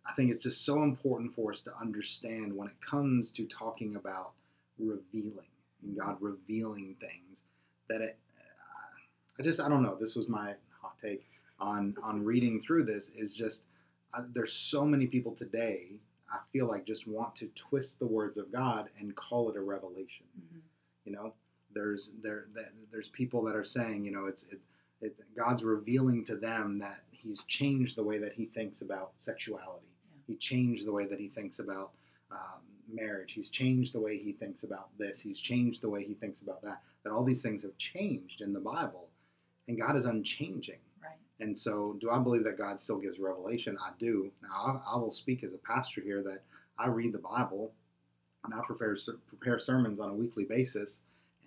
[0.08, 3.96] I think it's just so important for us to understand when it comes to talking
[3.96, 4.36] about
[4.78, 5.50] revealing
[5.86, 7.44] and God revealing things
[7.90, 11.26] that it uh, I just I don't know, this was my hot take
[11.60, 13.64] on on reading through this is just
[14.14, 16.00] uh, there's so many people today
[16.32, 19.62] I feel like just want to twist the words of God and call it a
[19.62, 20.62] revelation Mhm.
[21.06, 21.34] you know
[21.74, 24.60] there's there that there's people that are saying you know it's it,
[25.02, 29.88] it god's revealing to them that he's changed the way that he thinks about sexuality
[30.12, 30.22] Yeah.
[30.28, 31.92] he changed the way that he thinks about
[32.32, 36.14] um, marriage he's changed the way he thinks about this he's changed the way he
[36.14, 39.08] thinks about that that all these things have changed in the bible
[39.68, 41.18] and god is unchanging Right.
[41.40, 43.78] and so, do I believe that God still gives revelation?
[43.80, 44.32] I do.
[44.42, 46.40] Now, I, I will speak as a pastor here that
[46.80, 47.72] I read the Bible
[48.44, 48.96] and I prepare
[49.28, 51.02] prepare sermons on a weekly basis.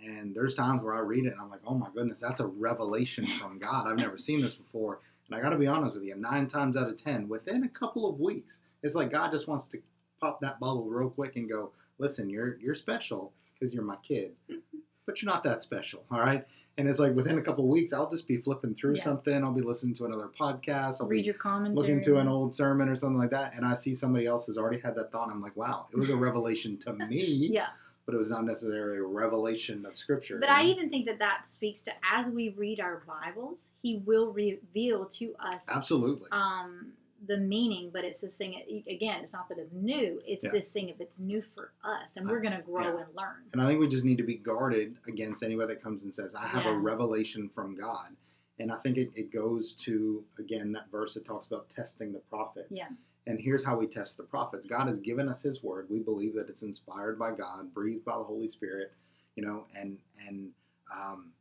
[0.05, 2.47] And there's times where I read it and I'm like, oh my goodness, that's a
[2.47, 3.89] revelation from God.
[3.89, 5.01] I've never seen this before.
[5.27, 7.69] And I got to be honest with you, nine times out of ten, within a
[7.69, 9.79] couple of weeks, it's like God just wants to
[10.21, 14.33] pop that bubble real quick and go, listen, you're you're special because you're my kid,
[15.07, 16.47] but you're not that special, all right?
[16.77, 19.03] And it's like within a couple of weeks, I'll just be flipping through Yeah.
[19.03, 19.43] something.
[19.43, 21.01] I'll be listening to another podcast.
[21.01, 21.75] I'll Read your commentary.
[21.75, 24.57] looking to an old sermon or something like that, and I see somebody else has
[24.59, 25.25] already had that thought.
[25.25, 27.69] And I'm like, wow, it was a revelation to me, Yeah.
[28.07, 30.39] but it was not necessarily a revelation of Scripture.
[30.39, 33.97] But you I even think that that speaks to as we read our Bibles, He
[34.07, 36.93] will reveal to us absolutely, um,
[37.27, 37.91] the meaning.
[37.93, 38.55] But it's this thing
[38.89, 39.23] again.
[39.23, 40.21] It's not that it's new.
[40.27, 40.51] It's Yeah.
[40.53, 43.05] this thing if it's new for us, and we're going to grow Yeah.
[43.05, 43.45] and learn.
[43.53, 46.35] and I think we just need to be guarded against anybody that comes and says,
[46.35, 48.17] "I have a revelation from God."
[48.61, 52.19] And I think it, it goes to again that verse that talks about testing the
[52.21, 52.69] prophets.
[52.71, 52.89] Yeah.
[53.27, 54.65] And here's how we test the prophets.
[54.67, 55.89] God has given us His Word.
[55.91, 58.93] We believe that it's inspired by God, breathed by the Holy Spirit,
[59.37, 60.53] you know, and and
[60.95, 61.33] um,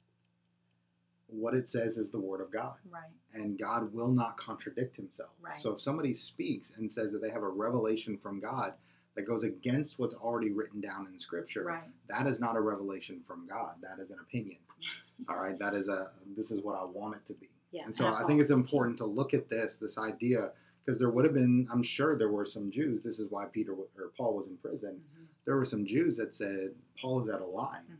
[1.28, 3.10] what it says is the Word of God, Right.
[3.34, 5.32] and God will not contradict Himself.
[5.42, 5.60] Right.
[5.60, 8.74] So if somebody speaks and says that they have a revelation from God
[9.16, 11.84] that goes against what's already written down in Scripture, Right.
[12.10, 13.76] that is not a revelation from God.
[13.82, 14.60] That is an opinion.
[15.30, 17.50] All right, that is a this is what I want it to be.
[17.72, 17.86] Yeah.
[17.86, 20.52] And so and a I think it's important to look at this, this idea,
[20.86, 23.02] because there would have been, I'm sure there were some Jews.
[23.02, 23.88] This is why Peter or
[24.18, 25.02] Paul was in prison.
[25.06, 25.28] teaching.
[25.46, 27.98] There were some Jews that said Paul is out of line, Mhm.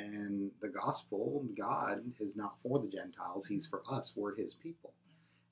[0.00, 4.14] And the gospel, God is not for the Gentiles; He's for us.
[4.16, 4.92] We're His people.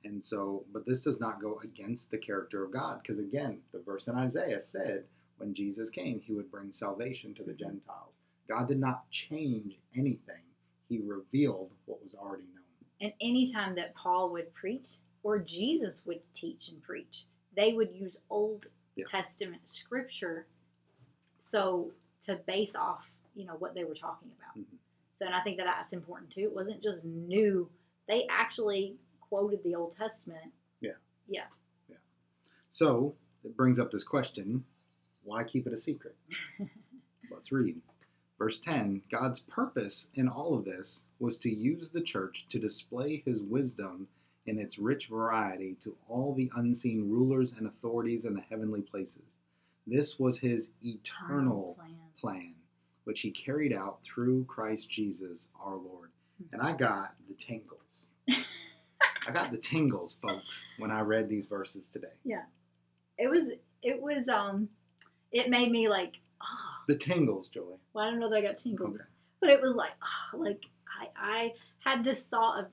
[0.04, 3.80] And so, but this does not go against the character of God, because again, the
[3.80, 5.04] verse in Isaiah said,
[5.38, 8.14] when Jesus came, He would bring salvation to the Gentiles.
[8.48, 10.42] God did not change anything;
[10.88, 12.64] He revealed what was already known.
[13.00, 18.16] And anytime that Paul would preach or Jesus would teach and preach, they would use
[18.30, 19.04] Old Yeah.
[19.10, 20.46] Testament scripture
[21.38, 24.58] so to base off, you know, what they were talking about.
[24.58, 24.76] Mhm.
[25.14, 26.42] So and I think that that's important too.
[26.42, 27.70] It wasn't just new.
[28.06, 30.52] They actually quoted the Old Testament.
[30.80, 30.96] Yeah.
[31.28, 31.46] Yeah.
[31.88, 31.98] Yeah.
[32.70, 34.64] So it brings up this question
[35.24, 36.16] why keep it a secret?
[37.30, 37.80] Let's read.
[38.38, 43.22] Verse 10 God's purpose in all of this was to use the church to display
[43.24, 44.08] his wisdom
[44.46, 49.38] in its rich variety to all the unseen rulers and authorities in the heavenly places.
[49.86, 51.96] This was his eternal plan.
[52.18, 52.54] plan,
[53.08, 56.10] which he carried out through Christ Jesus our Lord.
[56.52, 58.08] And I got the tingles.
[58.28, 62.12] I got the tingles, folks, when I read these verses today.
[62.22, 62.42] Yeah.
[63.16, 63.50] It was
[63.82, 64.68] it was um
[65.32, 67.78] it made me like ah The tingles, Joy.
[67.94, 68.96] well I don't know that I got tingles.
[68.96, 69.04] Okay.
[69.40, 70.66] but it was like ah, like
[71.00, 72.66] I I had this thought of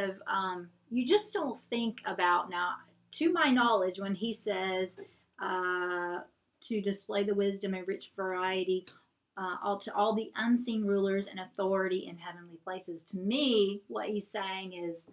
[0.00, 2.74] of um you just don't think about now
[3.18, 4.96] to my knowledge when he says
[5.42, 6.20] uh
[6.60, 8.86] to display the wisdom and rich variety
[9.36, 13.02] uh, all to all the unseen rulers and authority in heavenly places.
[13.04, 15.06] To me, what he's saying is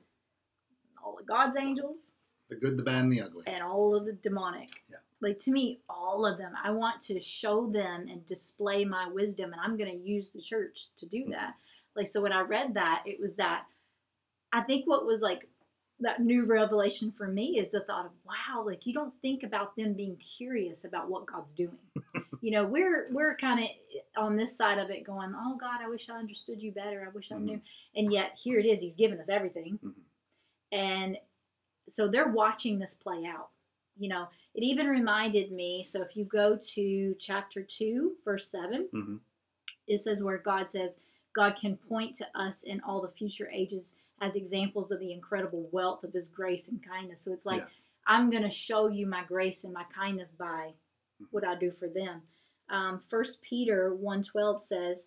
[1.03, 2.11] all of God's angels
[2.49, 3.43] The good, the bad, and the ugly.
[3.47, 4.69] and all of the demonic.
[4.89, 4.97] Yeah.
[5.21, 6.53] Like to me, all of them.
[6.63, 10.41] I want to show them and display my wisdom, and I'm going to use the
[10.41, 11.31] church to do Mhm.
[11.31, 11.55] that.
[11.95, 13.65] Like so, when I read that, it was that
[14.51, 15.48] I think what was like
[16.01, 19.75] that new revelation for me is the thought of wow, like you don't think about
[19.75, 21.77] them being curious about what God's doing.
[22.41, 23.69] you know, we're we're kind of
[24.17, 27.05] on this side of it, going, oh God, I wish I understood you better.
[27.05, 27.61] I wish I knew.
[27.95, 28.81] And yet here it is.
[28.81, 29.93] He's given us everything, Mhm.
[30.71, 31.17] and
[31.87, 33.49] so they're watching this play out.
[33.97, 35.83] You know, it even reminded me.
[35.83, 39.17] So if you go to chapter 2, verse 7, hmm
[39.87, 40.91] it says where God says,
[41.33, 45.67] God can point to us in all the future ages as examples of the incredible
[45.71, 47.23] wealth of his grace and kindness.
[47.23, 47.67] So it's like, Yeah.
[48.07, 50.73] I'm going to show you my grace and my kindness by
[51.31, 52.21] what I do for them.
[52.69, 55.05] Um, 1 Peter 1.12 says,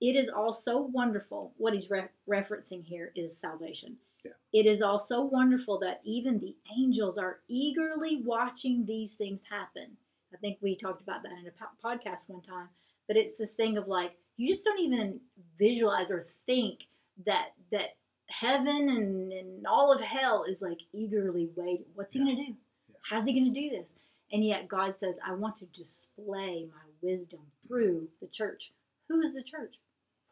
[0.00, 1.52] it is also wonderful.
[1.58, 3.96] What he's re- referencing here is salvation.
[4.24, 4.32] Yeah.
[4.52, 9.96] It is also wonderful that even the angels are eagerly watching these things happen.
[10.32, 12.68] I think we talked about that in a po- podcast one time.
[13.06, 15.20] But it's this thing of like you just don't even
[15.58, 16.86] visualize or think
[17.26, 17.96] that that
[18.32, 21.86] heaven and, and all of hell is like eagerly waiting.
[21.94, 22.26] What's he Yeah.
[22.26, 22.54] gonna do?
[22.88, 22.96] Yeah.
[23.08, 23.92] How's he gonna do this?
[24.32, 28.72] And yet God says, I want to display my wisdom through the church.
[29.08, 29.74] Who is the church?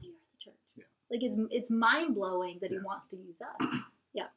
[0.00, 0.54] We are the church.
[0.76, 0.84] Yeah.
[1.10, 3.74] Like it's it's mind blowing that he wants to use us.
[4.14, 4.28] Yeah,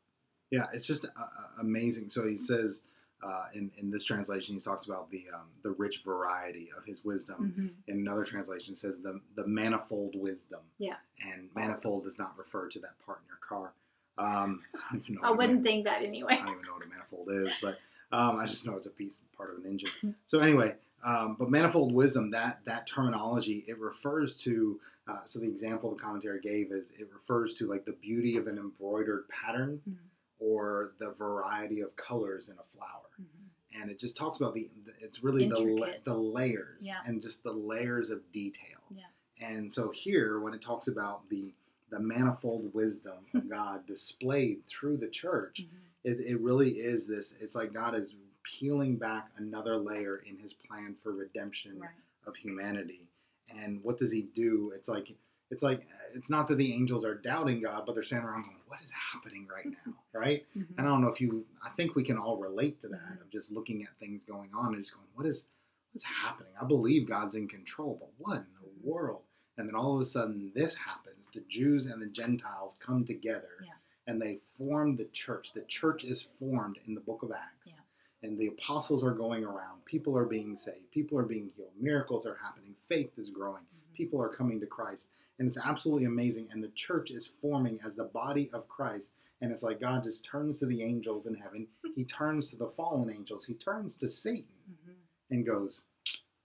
[0.51, 2.09] Yeah, it's just uh, uh, amazing.
[2.09, 2.81] So he says
[3.25, 7.03] uh, in in this translation, he talks about the um, the rich variety of his
[7.05, 7.53] wisdom.
[7.57, 7.91] Mhm.
[7.93, 10.61] In another translation, it says the the manifold wisdom.
[10.77, 10.95] Yeah.
[11.31, 13.73] And manifold does not refer to that part in your car.
[14.17, 15.21] Um, I don't even know.
[15.23, 16.33] I wouldn't man- think that anyway.
[16.33, 17.79] I don't even know what a manifold is, but
[18.11, 19.89] um, I just know it's a piece part of an engine.
[20.01, 20.11] Hmm.
[20.27, 24.79] So anyway, um, but manifold wisdom that that terminology it refers to.
[25.05, 28.47] Uh, so the example the commentary gave is it refers to like the beauty of
[28.47, 29.95] an embroidered pattern Mhm.
[30.43, 33.81] Or the variety of colors in a flower Mhm.
[33.81, 36.03] and it just talks about the, the it's really the Intricate.
[36.03, 36.99] the layers Yeah.
[37.05, 39.03] and just the layers of detail Yeah.
[39.41, 41.53] and so here when it talks about the
[41.89, 45.79] the manifold wisdom of god displayed through the church Mhm.
[46.03, 50.51] it, it really is this it's like god is peeling back another layer in his
[50.53, 51.89] plan for redemption Right.
[52.25, 53.07] of humanity
[53.55, 55.15] and what does he do it's like
[55.53, 55.81] it's like
[56.13, 58.91] it's not that the angels are doubting god but they're standing around going what is
[59.13, 60.67] happening right now right Mhm.
[60.77, 63.29] and I don't know if you, I think we can all relate to that of
[63.29, 65.45] just looking at things going on and just going, what is,
[65.91, 66.51] what's happening?
[66.59, 68.83] I believe God's in control, but what in the Mhm.
[68.83, 69.23] world?
[69.57, 71.29] And then all of a sudden this happens.
[71.33, 73.73] The Jews and the Gentiles come together Yeah.
[74.07, 75.53] and they form the church.
[75.53, 77.69] The church is formed in the book of Acts.
[77.75, 77.81] Yeah.
[78.27, 79.85] And the apostles are going around.
[79.85, 80.89] People are being saved.
[80.91, 81.75] People are being healed.
[81.77, 82.73] Miracles are happening.
[82.87, 83.65] Faith is growing.
[83.93, 85.09] People are coming to Christ.
[85.39, 86.47] And it's absolutely amazing.
[86.51, 89.13] And the church is forming as the body of Christ.
[89.41, 91.67] And it's like God just turns to the angels in heaven.
[91.95, 93.45] He turns to the fallen angels.
[93.45, 94.93] He turns to Satan Mhm.
[95.31, 95.83] and goes,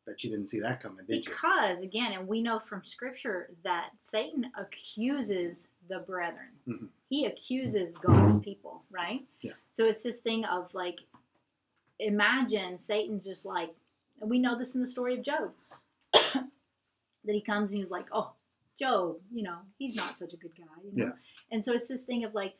[0.06, 1.30] Bet you didn't see that coming, did you?
[1.30, 6.48] Because again, and we know from scripture that Satan accuses the brethren.
[6.66, 6.88] Mhm.
[7.10, 9.26] He accuses God's people, right?
[9.42, 9.52] Yeah.
[9.68, 11.00] So it's this thing of like,
[11.98, 13.74] imagine Satan's just like,
[14.20, 15.52] and we know this in the story of Job,
[17.26, 18.32] he comes and he's like, oh,
[18.78, 21.04] Job, you know, he's not such a good guy, you know.
[21.06, 21.12] Yeah.
[21.50, 22.54] And so it's this thing of like,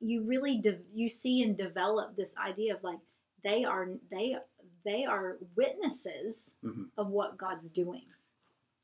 [0.00, 2.98] you really de- you see and develop this idea of like
[3.44, 4.36] they are they
[4.84, 6.86] they are witnesses Mhm.
[6.96, 8.04] of what God's doing.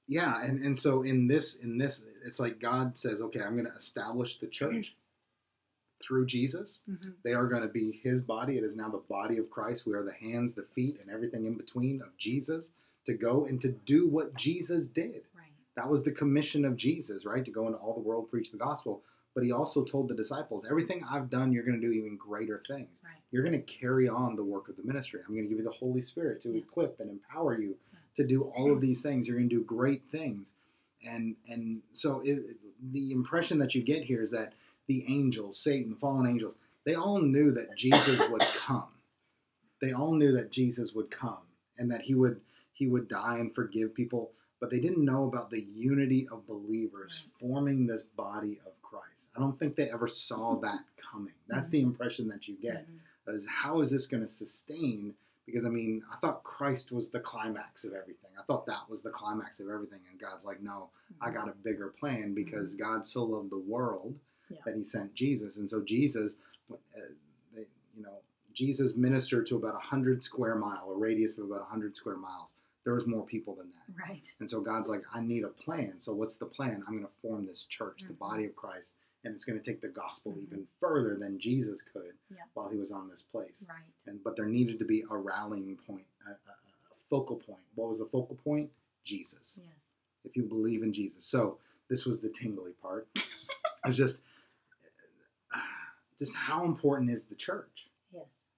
[0.07, 3.71] Yeah, and, and so in this in this it's like God says, Okay, I'm gonna
[3.77, 4.95] establish the church
[6.03, 6.83] through Jesus.
[6.91, 7.11] Mm-hmm.
[7.25, 8.59] They are going to be his body.
[8.59, 9.87] It is now the body of Christ.
[9.87, 12.73] We are the hands, the feet, and everything in between of Jesus
[13.07, 15.23] to go and to do what Jesus did.
[15.35, 15.53] Right.
[15.77, 17.45] That was the commission of Jesus, right?
[17.45, 19.03] To go into all the world, preach the gospel.
[19.35, 22.63] But he also told the disciples, everything I've done, you're going to do even greater
[22.69, 23.01] things.
[23.03, 23.15] Right.
[23.33, 25.21] You're going to carry on the work of the ministry.
[25.27, 26.59] I'm going to give you the Holy Spirit to Yeah.
[26.63, 27.99] equip and empower you Yeah.
[28.15, 29.27] to do all of these things.
[29.27, 30.53] You're going to do great things.
[31.07, 32.57] And and so it,
[32.93, 34.53] the impression that you get here is that
[34.87, 38.89] the angels, Satan, fallen angels, they all knew that Jesus would come.
[39.83, 41.43] They all knew that Jesus would come
[41.77, 42.41] and that he would
[42.75, 47.25] he would die and forgive people, but they didn't know about the unity of believers
[47.41, 49.31] forming this body of Christ.
[49.37, 51.35] I don't think they ever saw that coming.
[51.49, 52.87] That's the impression that you get.
[52.89, 53.35] Mhm.
[53.35, 55.15] Is how is this going to sustain?
[55.47, 58.31] Because I mean, I thought Christ was the climax of everything.
[58.39, 60.91] I thought that was the climax of everything, and God's like, no,
[61.23, 64.19] I got a bigger plan because God so loved the world
[64.51, 64.59] Yeah.
[64.67, 66.37] that He sent Jesus, and so Jesus,
[66.71, 66.77] uh,
[67.55, 68.19] they, you know,
[68.53, 72.17] Jesus ministered to about a hundred square mile, a radius of about a hundred square
[72.17, 72.55] miles.
[72.85, 74.09] There was more people than that.
[74.09, 74.31] Right.
[74.41, 75.97] And so God's like, I need a plan.
[76.01, 76.83] So what's the plan?
[76.87, 78.19] I'm going to form this church, the Mhm.
[78.19, 80.43] body of Christ, and it's going to take the gospel Mhm.
[80.43, 82.45] even further than Jesus could Yeah.
[82.53, 83.65] while he was on this place.
[83.69, 83.83] Right.
[84.07, 87.65] And but there needed to be a rallying point, a, a, a focal point.
[87.75, 88.71] What was the focal point?
[89.05, 89.59] Jesus.
[89.63, 89.69] Yes.
[90.25, 91.25] If you believe in Jesus.
[91.25, 91.59] So
[91.89, 93.09] this was the tingly part.
[93.87, 94.23] it's just,
[96.19, 97.89] just how important is the church?
[98.13, 98.49] Yes.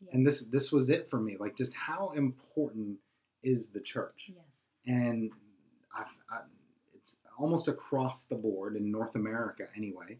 [0.00, 0.14] Yes.
[0.14, 1.36] And this this was it for me.
[1.36, 2.98] Like just how important
[3.46, 4.30] is the church?
[4.34, 4.44] Yes.
[4.86, 5.30] and
[5.98, 6.40] I've, I,
[6.94, 10.18] it's almost across the board in North America anyway.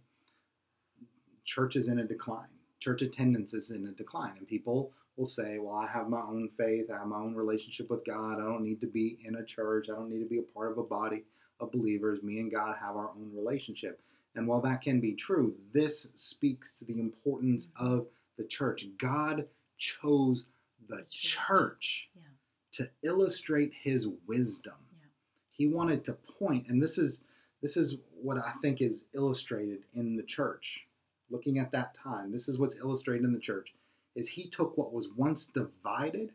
[1.45, 2.49] Church is in a decline.
[2.81, 6.49] Church attendance is in a decline, and people will say, "Well, I have my own
[6.59, 6.87] faith.
[6.91, 8.35] I have my own relationship with God.
[8.41, 9.89] I don't need to be in a church.
[9.89, 11.25] I don't need to be a part of a body
[11.61, 12.23] of believers.
[12.23, 14.01] Me and God have our own relationship."
[14.35, 18.07] And while that can be true, this speaks to the importance of
[18.37, 18.87] the church.
[18.99, 19.47] God
[19.79, 20.47] chose
[20.89, 21.47] the The church.
[21.49, 22.23] church Yeah.
[22.77, 24.77] To illustrate his wisdom.
[25.01, 25.09] Yeah.
[25.51, 27.25] He wanted to point, and this is
[27.63, 30.81] this is what I think is illustrated in the church.
[31.31, 33.75] Looking at that time, this is what's illustrated in the church
[34.15, 36.31] is he took what was once divided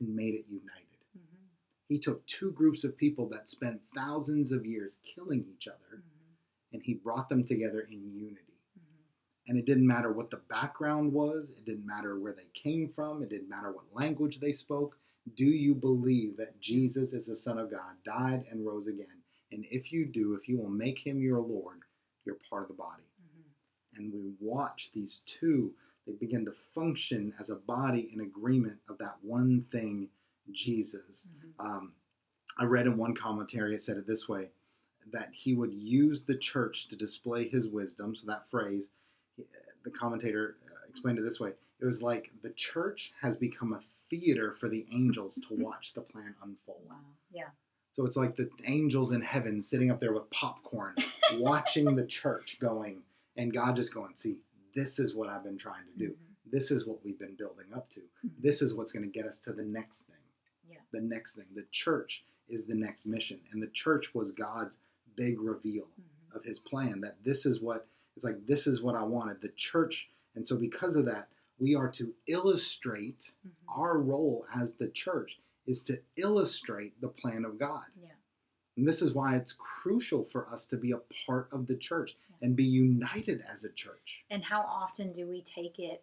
[0.00, 1.00] and made it united.
[1.16, 1.46] Mm-hmm.
[1.88, 6.74] He took two groups of people that spent thousands of years killing each other Mm-hmm.
[6.74, 8.58] and he brought them together in unity.
[8.78, 9.48] Mm-hmm.
[9.48, 13.22] And it didn't matter what the background was, it didn't matter where they came from,
[13.22, 14.96] it didn't matter what language they spoke.
[15.34, 19.06] Do you believe that Jesus is the Son of God, died and rose again?
[19.52, 21.80] And if you do, if you will make him your Lord,
[22.24, 23.04] you're part of the body.
[23.22, 24.00] Mm-hmm.
[24.00, 25.72] And we watch these two,
[26.06, 30.08] they begin to function as a body in agreement of that one thing,
[30.50, 31.28] Jesus.
[31.28, 31.66] Mm-hmm.
[31.66, 31.92] Um,
[32.58, 34.50] I read in one commentary, it said it this way
[35.12, 38.14] that he would use the church to display his wisdom.
[38.14, 38.88] So, that phrase,
[39.84, 41.52] the commentator uh, explained it this way
[41.82, 46.00] it was like the church has become a theater for the angels to watch the
[46.00, 46.82] plan unfold.
[46.88, 46.96] Wow.
[47.32, 47.48] Yeah.
[47.90, 50.94] So, it's like the angels in heaven sitting up there with popcorn,
[51.34, 53.02] watching the church going,
[53.36, 54.38] and God just going, see,
[54.74, 56.10] this is what I've been trying to do.
[56.12, 56.50] Mhm.
[56.50, 58.00] This is what we've been building up to.
[58.00, 58.30] Mhm.
[58.40, 60.16] This is what's going to get us to the next thing
[60.70, 60.78] Yeah.
[60.92, 61.46] the next thing.
[61.54, 63.40] The church is the next mission.
[63.50, 64.78] And the church was God's
[65.16, 66.36] big reveal Mhm.
[66.36, 69.40] of his plan that this is what it's like this is what I wanted.
[69.42, 71.28] The church and so because of that,
[71.58, 73.50] we are to illustrate Mhm.
[73.68, 77.86] our role as the church is to illustrate the plan of God.
[78.00, 78.14] Yeah.
[78.76, 82.16] And this is why it's crucial for us to be a part of the church
[82.30, 82.36] Yeah.
[82.42, 84.24] and be united as a church.
[84.30, 86.02] And how often do we take it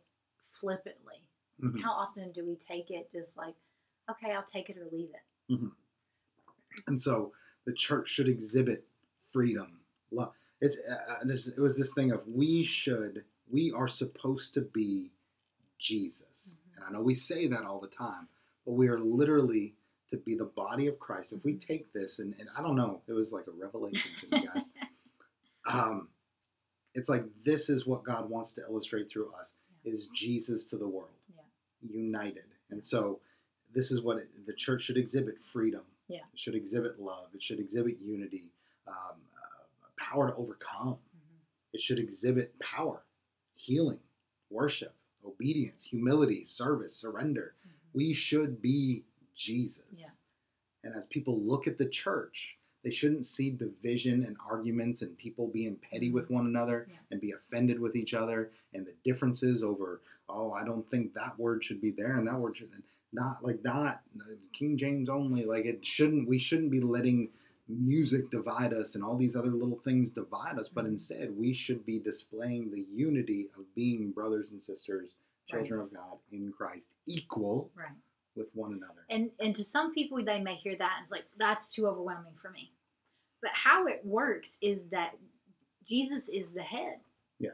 [0.49, 1.27] flippantly?
[1.59, 1.81] Mhm.
[1.81, 3.55] How often do we take it just like,
[4.09, 5.23] okay, I'll take it or leave it?
[6.87, 7.33] And so
[7.65, 8.87] the church should exhibit
[9.31, 10.33] freedom, love.
[10.61, 14.61] It's uh, uh, this, it was this thing of we should we are supposed to
[14.61, 15.11] be
[15.79, 16.75] Jesus, Mhm.
[16.75, 18.27] and I know we say that all the time,
[18.65, 19.75] but we are literally
[20.09, 21.33] to be the body of Christ.
[21.33, 21.59] If we Mhm.
[21.59, 24.65] take this, and, and I don't know, it was like a revelation to me, guys.
[25.65, 26.09] um,
[26.93, 29.53] it's like this is what God wants to illustrate through us
[29.83, 29.91] Yeah.
[29.93, 31.43] is Jesus to the world, Yeah.
[31.81, 33.21] united, and so
[33.71, 35.85] this is what it, the church should exhibit: freedom.
[36.07, 36.25] Yeah.
[36.33, 37.33] It should exhibit love.
[37.35, 38.51] It should exhibit unity,
[38.87, 40.95] um, uh, power to overcome.
[41.15, 41.39] Mhm.
[41.73, 43.05] It should exhibit power,
[43.53, 44.01] healing,
[44.49, 44.95] worship,
[45.29, 47.53] obedience, humility, service, surrender.
[47.65, 47.69] Mhm.
[47.93, 49.03] We should be
[49.35, 49.85] Jesus.
[49.93, 50.09] Yeah.
[50.83, 55.47] And as people look at the church, they shouldn't see division and arguments and people
[55.47, 56.95] being petty with one another Yeah.
[57.11, 61.37] and be offended with each other and the differences over, oh, I don't think that
[61.37, 62.71] word should be there and that word should
[63.11, 64.03] not like that
[64.53, 65.43] King James only.
[65.43, 67.31] Like it shouldn't we shouldn't be letting
[67.69, 70.89] music divide us and all these other little things divide us, but Mhm.
[70.89, 75.17] instead we should be displaying the unity of being brothers and sisters,
[75.47, 77.95] children of God in Christ, equal Right.
[78.35, 79.05] with one another.
[79.09, 82.35] And and to some people they may hear that and it's like that's too overwhelming
[82.41, 82.71] for me.
[83.41, 85.17] But how it works is that
[85.83, 87.01] Jesus is the head.
[87.39, 87.53] Yeah.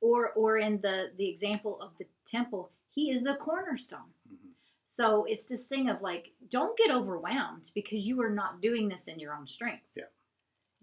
[0.00, 4.12] Or or in the the example of the temple, he is the cornerstone.
[4.86, 9.04] So it's this thing of like don't get overwhelmed because you are not doing this
[9.04, 9.84] in your own strength.
[9.96, 10.04] Yeah.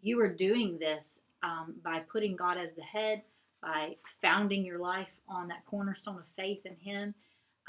[0.01, 3.21] You are doing this um, by putting God as the head,
[3.61, 7.13] by founding your life on that cornerstone of faith in Him.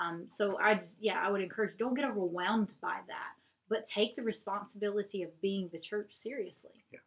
[0.04, 3.34] Um, so I just, yeah, I would encourage don't get overwhelmed by that,
[3.68, 6.84] but take the responsibility of being the church seriously.
[6.92, 6.98] Yeah.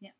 [0.00, 0.10] Yeah.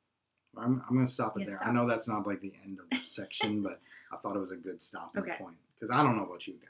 [0.58, 1.56] I'm, I'm going to stop it there.
[1.56, 1.68] stop.
[1.68, 3.80] I know that's not like the end of this section, but
[4.12, 5.36] I thought it was a good stopping Okay.
[5.38, 6.68] point because I don't know about you guys.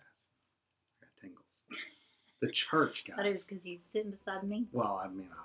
[2.42, 2.98] I got tingles.
[3.00, 3.44] The church, I thought it guys.
[3.44, 4.66] because he's sitting beside me.
[4.72, 5.44] Well, I mean, I,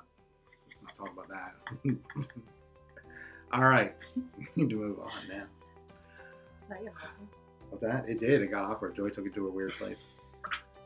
[0.67, 1.55] let's not talk about that.
[3.53, 5.43] All right, we need to move on now.
[6.69, 6.81] That.
[7.69, 8.09] What's that?
[8.09, 8.41] It did.
[8.41, 8.95] It got awkward.
[8.95, 10.05] Joy took it to a weird place.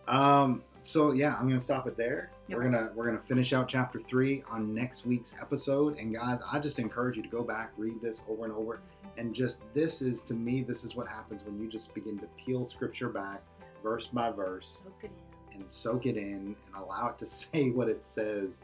[0.08, 2.32] Um, so yeah, I'm gonna stop it there.
[2.48, 2.58] Yep.
[2.58, 5.98] We're gonna we're gonna finish out chapter three on next week's episode.
[5.98, 8.82] And guys, I just encourage you to go back, read this over and over,
[9.18, 12.28] and just this is to me, this is what happens when you just begin to
[12.38, 13.42] peel scripture back,
[13.84, 15.10] verse by verse, in.
[15.54, 18.60] And soak it in and allow it to say what it says.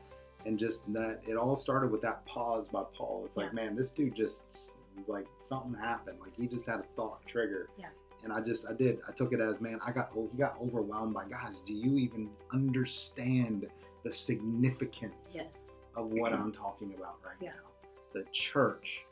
[0.45, 3.23] And just that it all started with that pause by Paul.
[3.25, 3.63] It's like, Yeah.
[3.65, 4.73] man, this dude just
[5.07, 6.19] like something happened.
[6.21, 7.69] Like he just had a thought trigger.
[7.77, 7.87] Yeah.
[8.23, 8.99] And I just I did.
[9.07, 11.97] I took it as man, I got oh, he got overwhelmed by guys, do you
[11.97, 13.67] even understand
[14.03, 15.47] the significance Yes.
[15.95, 17.49] of what I'm talking about right Yeah.
[17.51, 17.89] now?
[18.13, 19.03] The church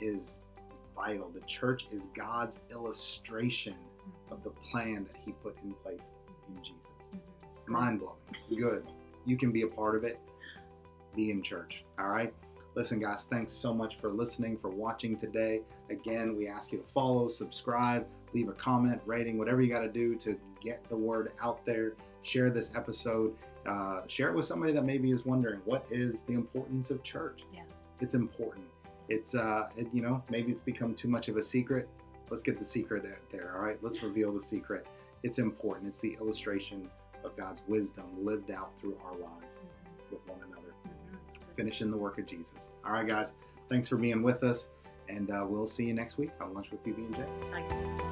[0.00, 0.36] is
[0.94, 1.30] vital.
[1.30, 4.32] The church is God's illustration mm-hmm.
[4.34, 6.10] of the plan that he put in place
[6.48, 6.91] in Jesus.
[7.68, 8.18] Mind blowing.
[8.42, 8.86] It's good.
[9.24, 10.18] You can be a part of it.
[11.14, 11.84] Be in church.
[11.98, 12.32] All right.
[12.74, 15.60] Listen, guys, thanks so much for listening, for watching today.
[15.90, 19.92] Again, we ask you to follow, subscribe, leave a comment, rating, whatever you got to
[19.92, 21.92] do to get the word out there.
[22.22, 23.34] Share this episode.
[23.66, 27.42] Uh, share it with somebody that maybe is wondering what is the importance of church.
[27.52, 27.62] Yeah.
[28.00, 28.66] It's important.
[29.08, 31.88] It's uh, it, you know, maybe it's become too much of a secret.
[32.30, 33.54] Let's get the secret out there.
[33.54, 34.86] All right, let's reveal the secret.
[35.22, 35.88] It's important.
[35.88, 36.88] It's the illustration
[37.24, 40.10] of God's wisdom lived out through our lives Mhm.
[40.12, 40.74] with one another,
[41.56, 42.72] finishing the work of Jesus.
[42.84, 43.34] All right, guys,
[43.68, 44.68] thanks for being with us,
[45.08, 47.22] and uh, we'll see you next week on Lunch with PB and J.
[47.50, 48.11] Bye.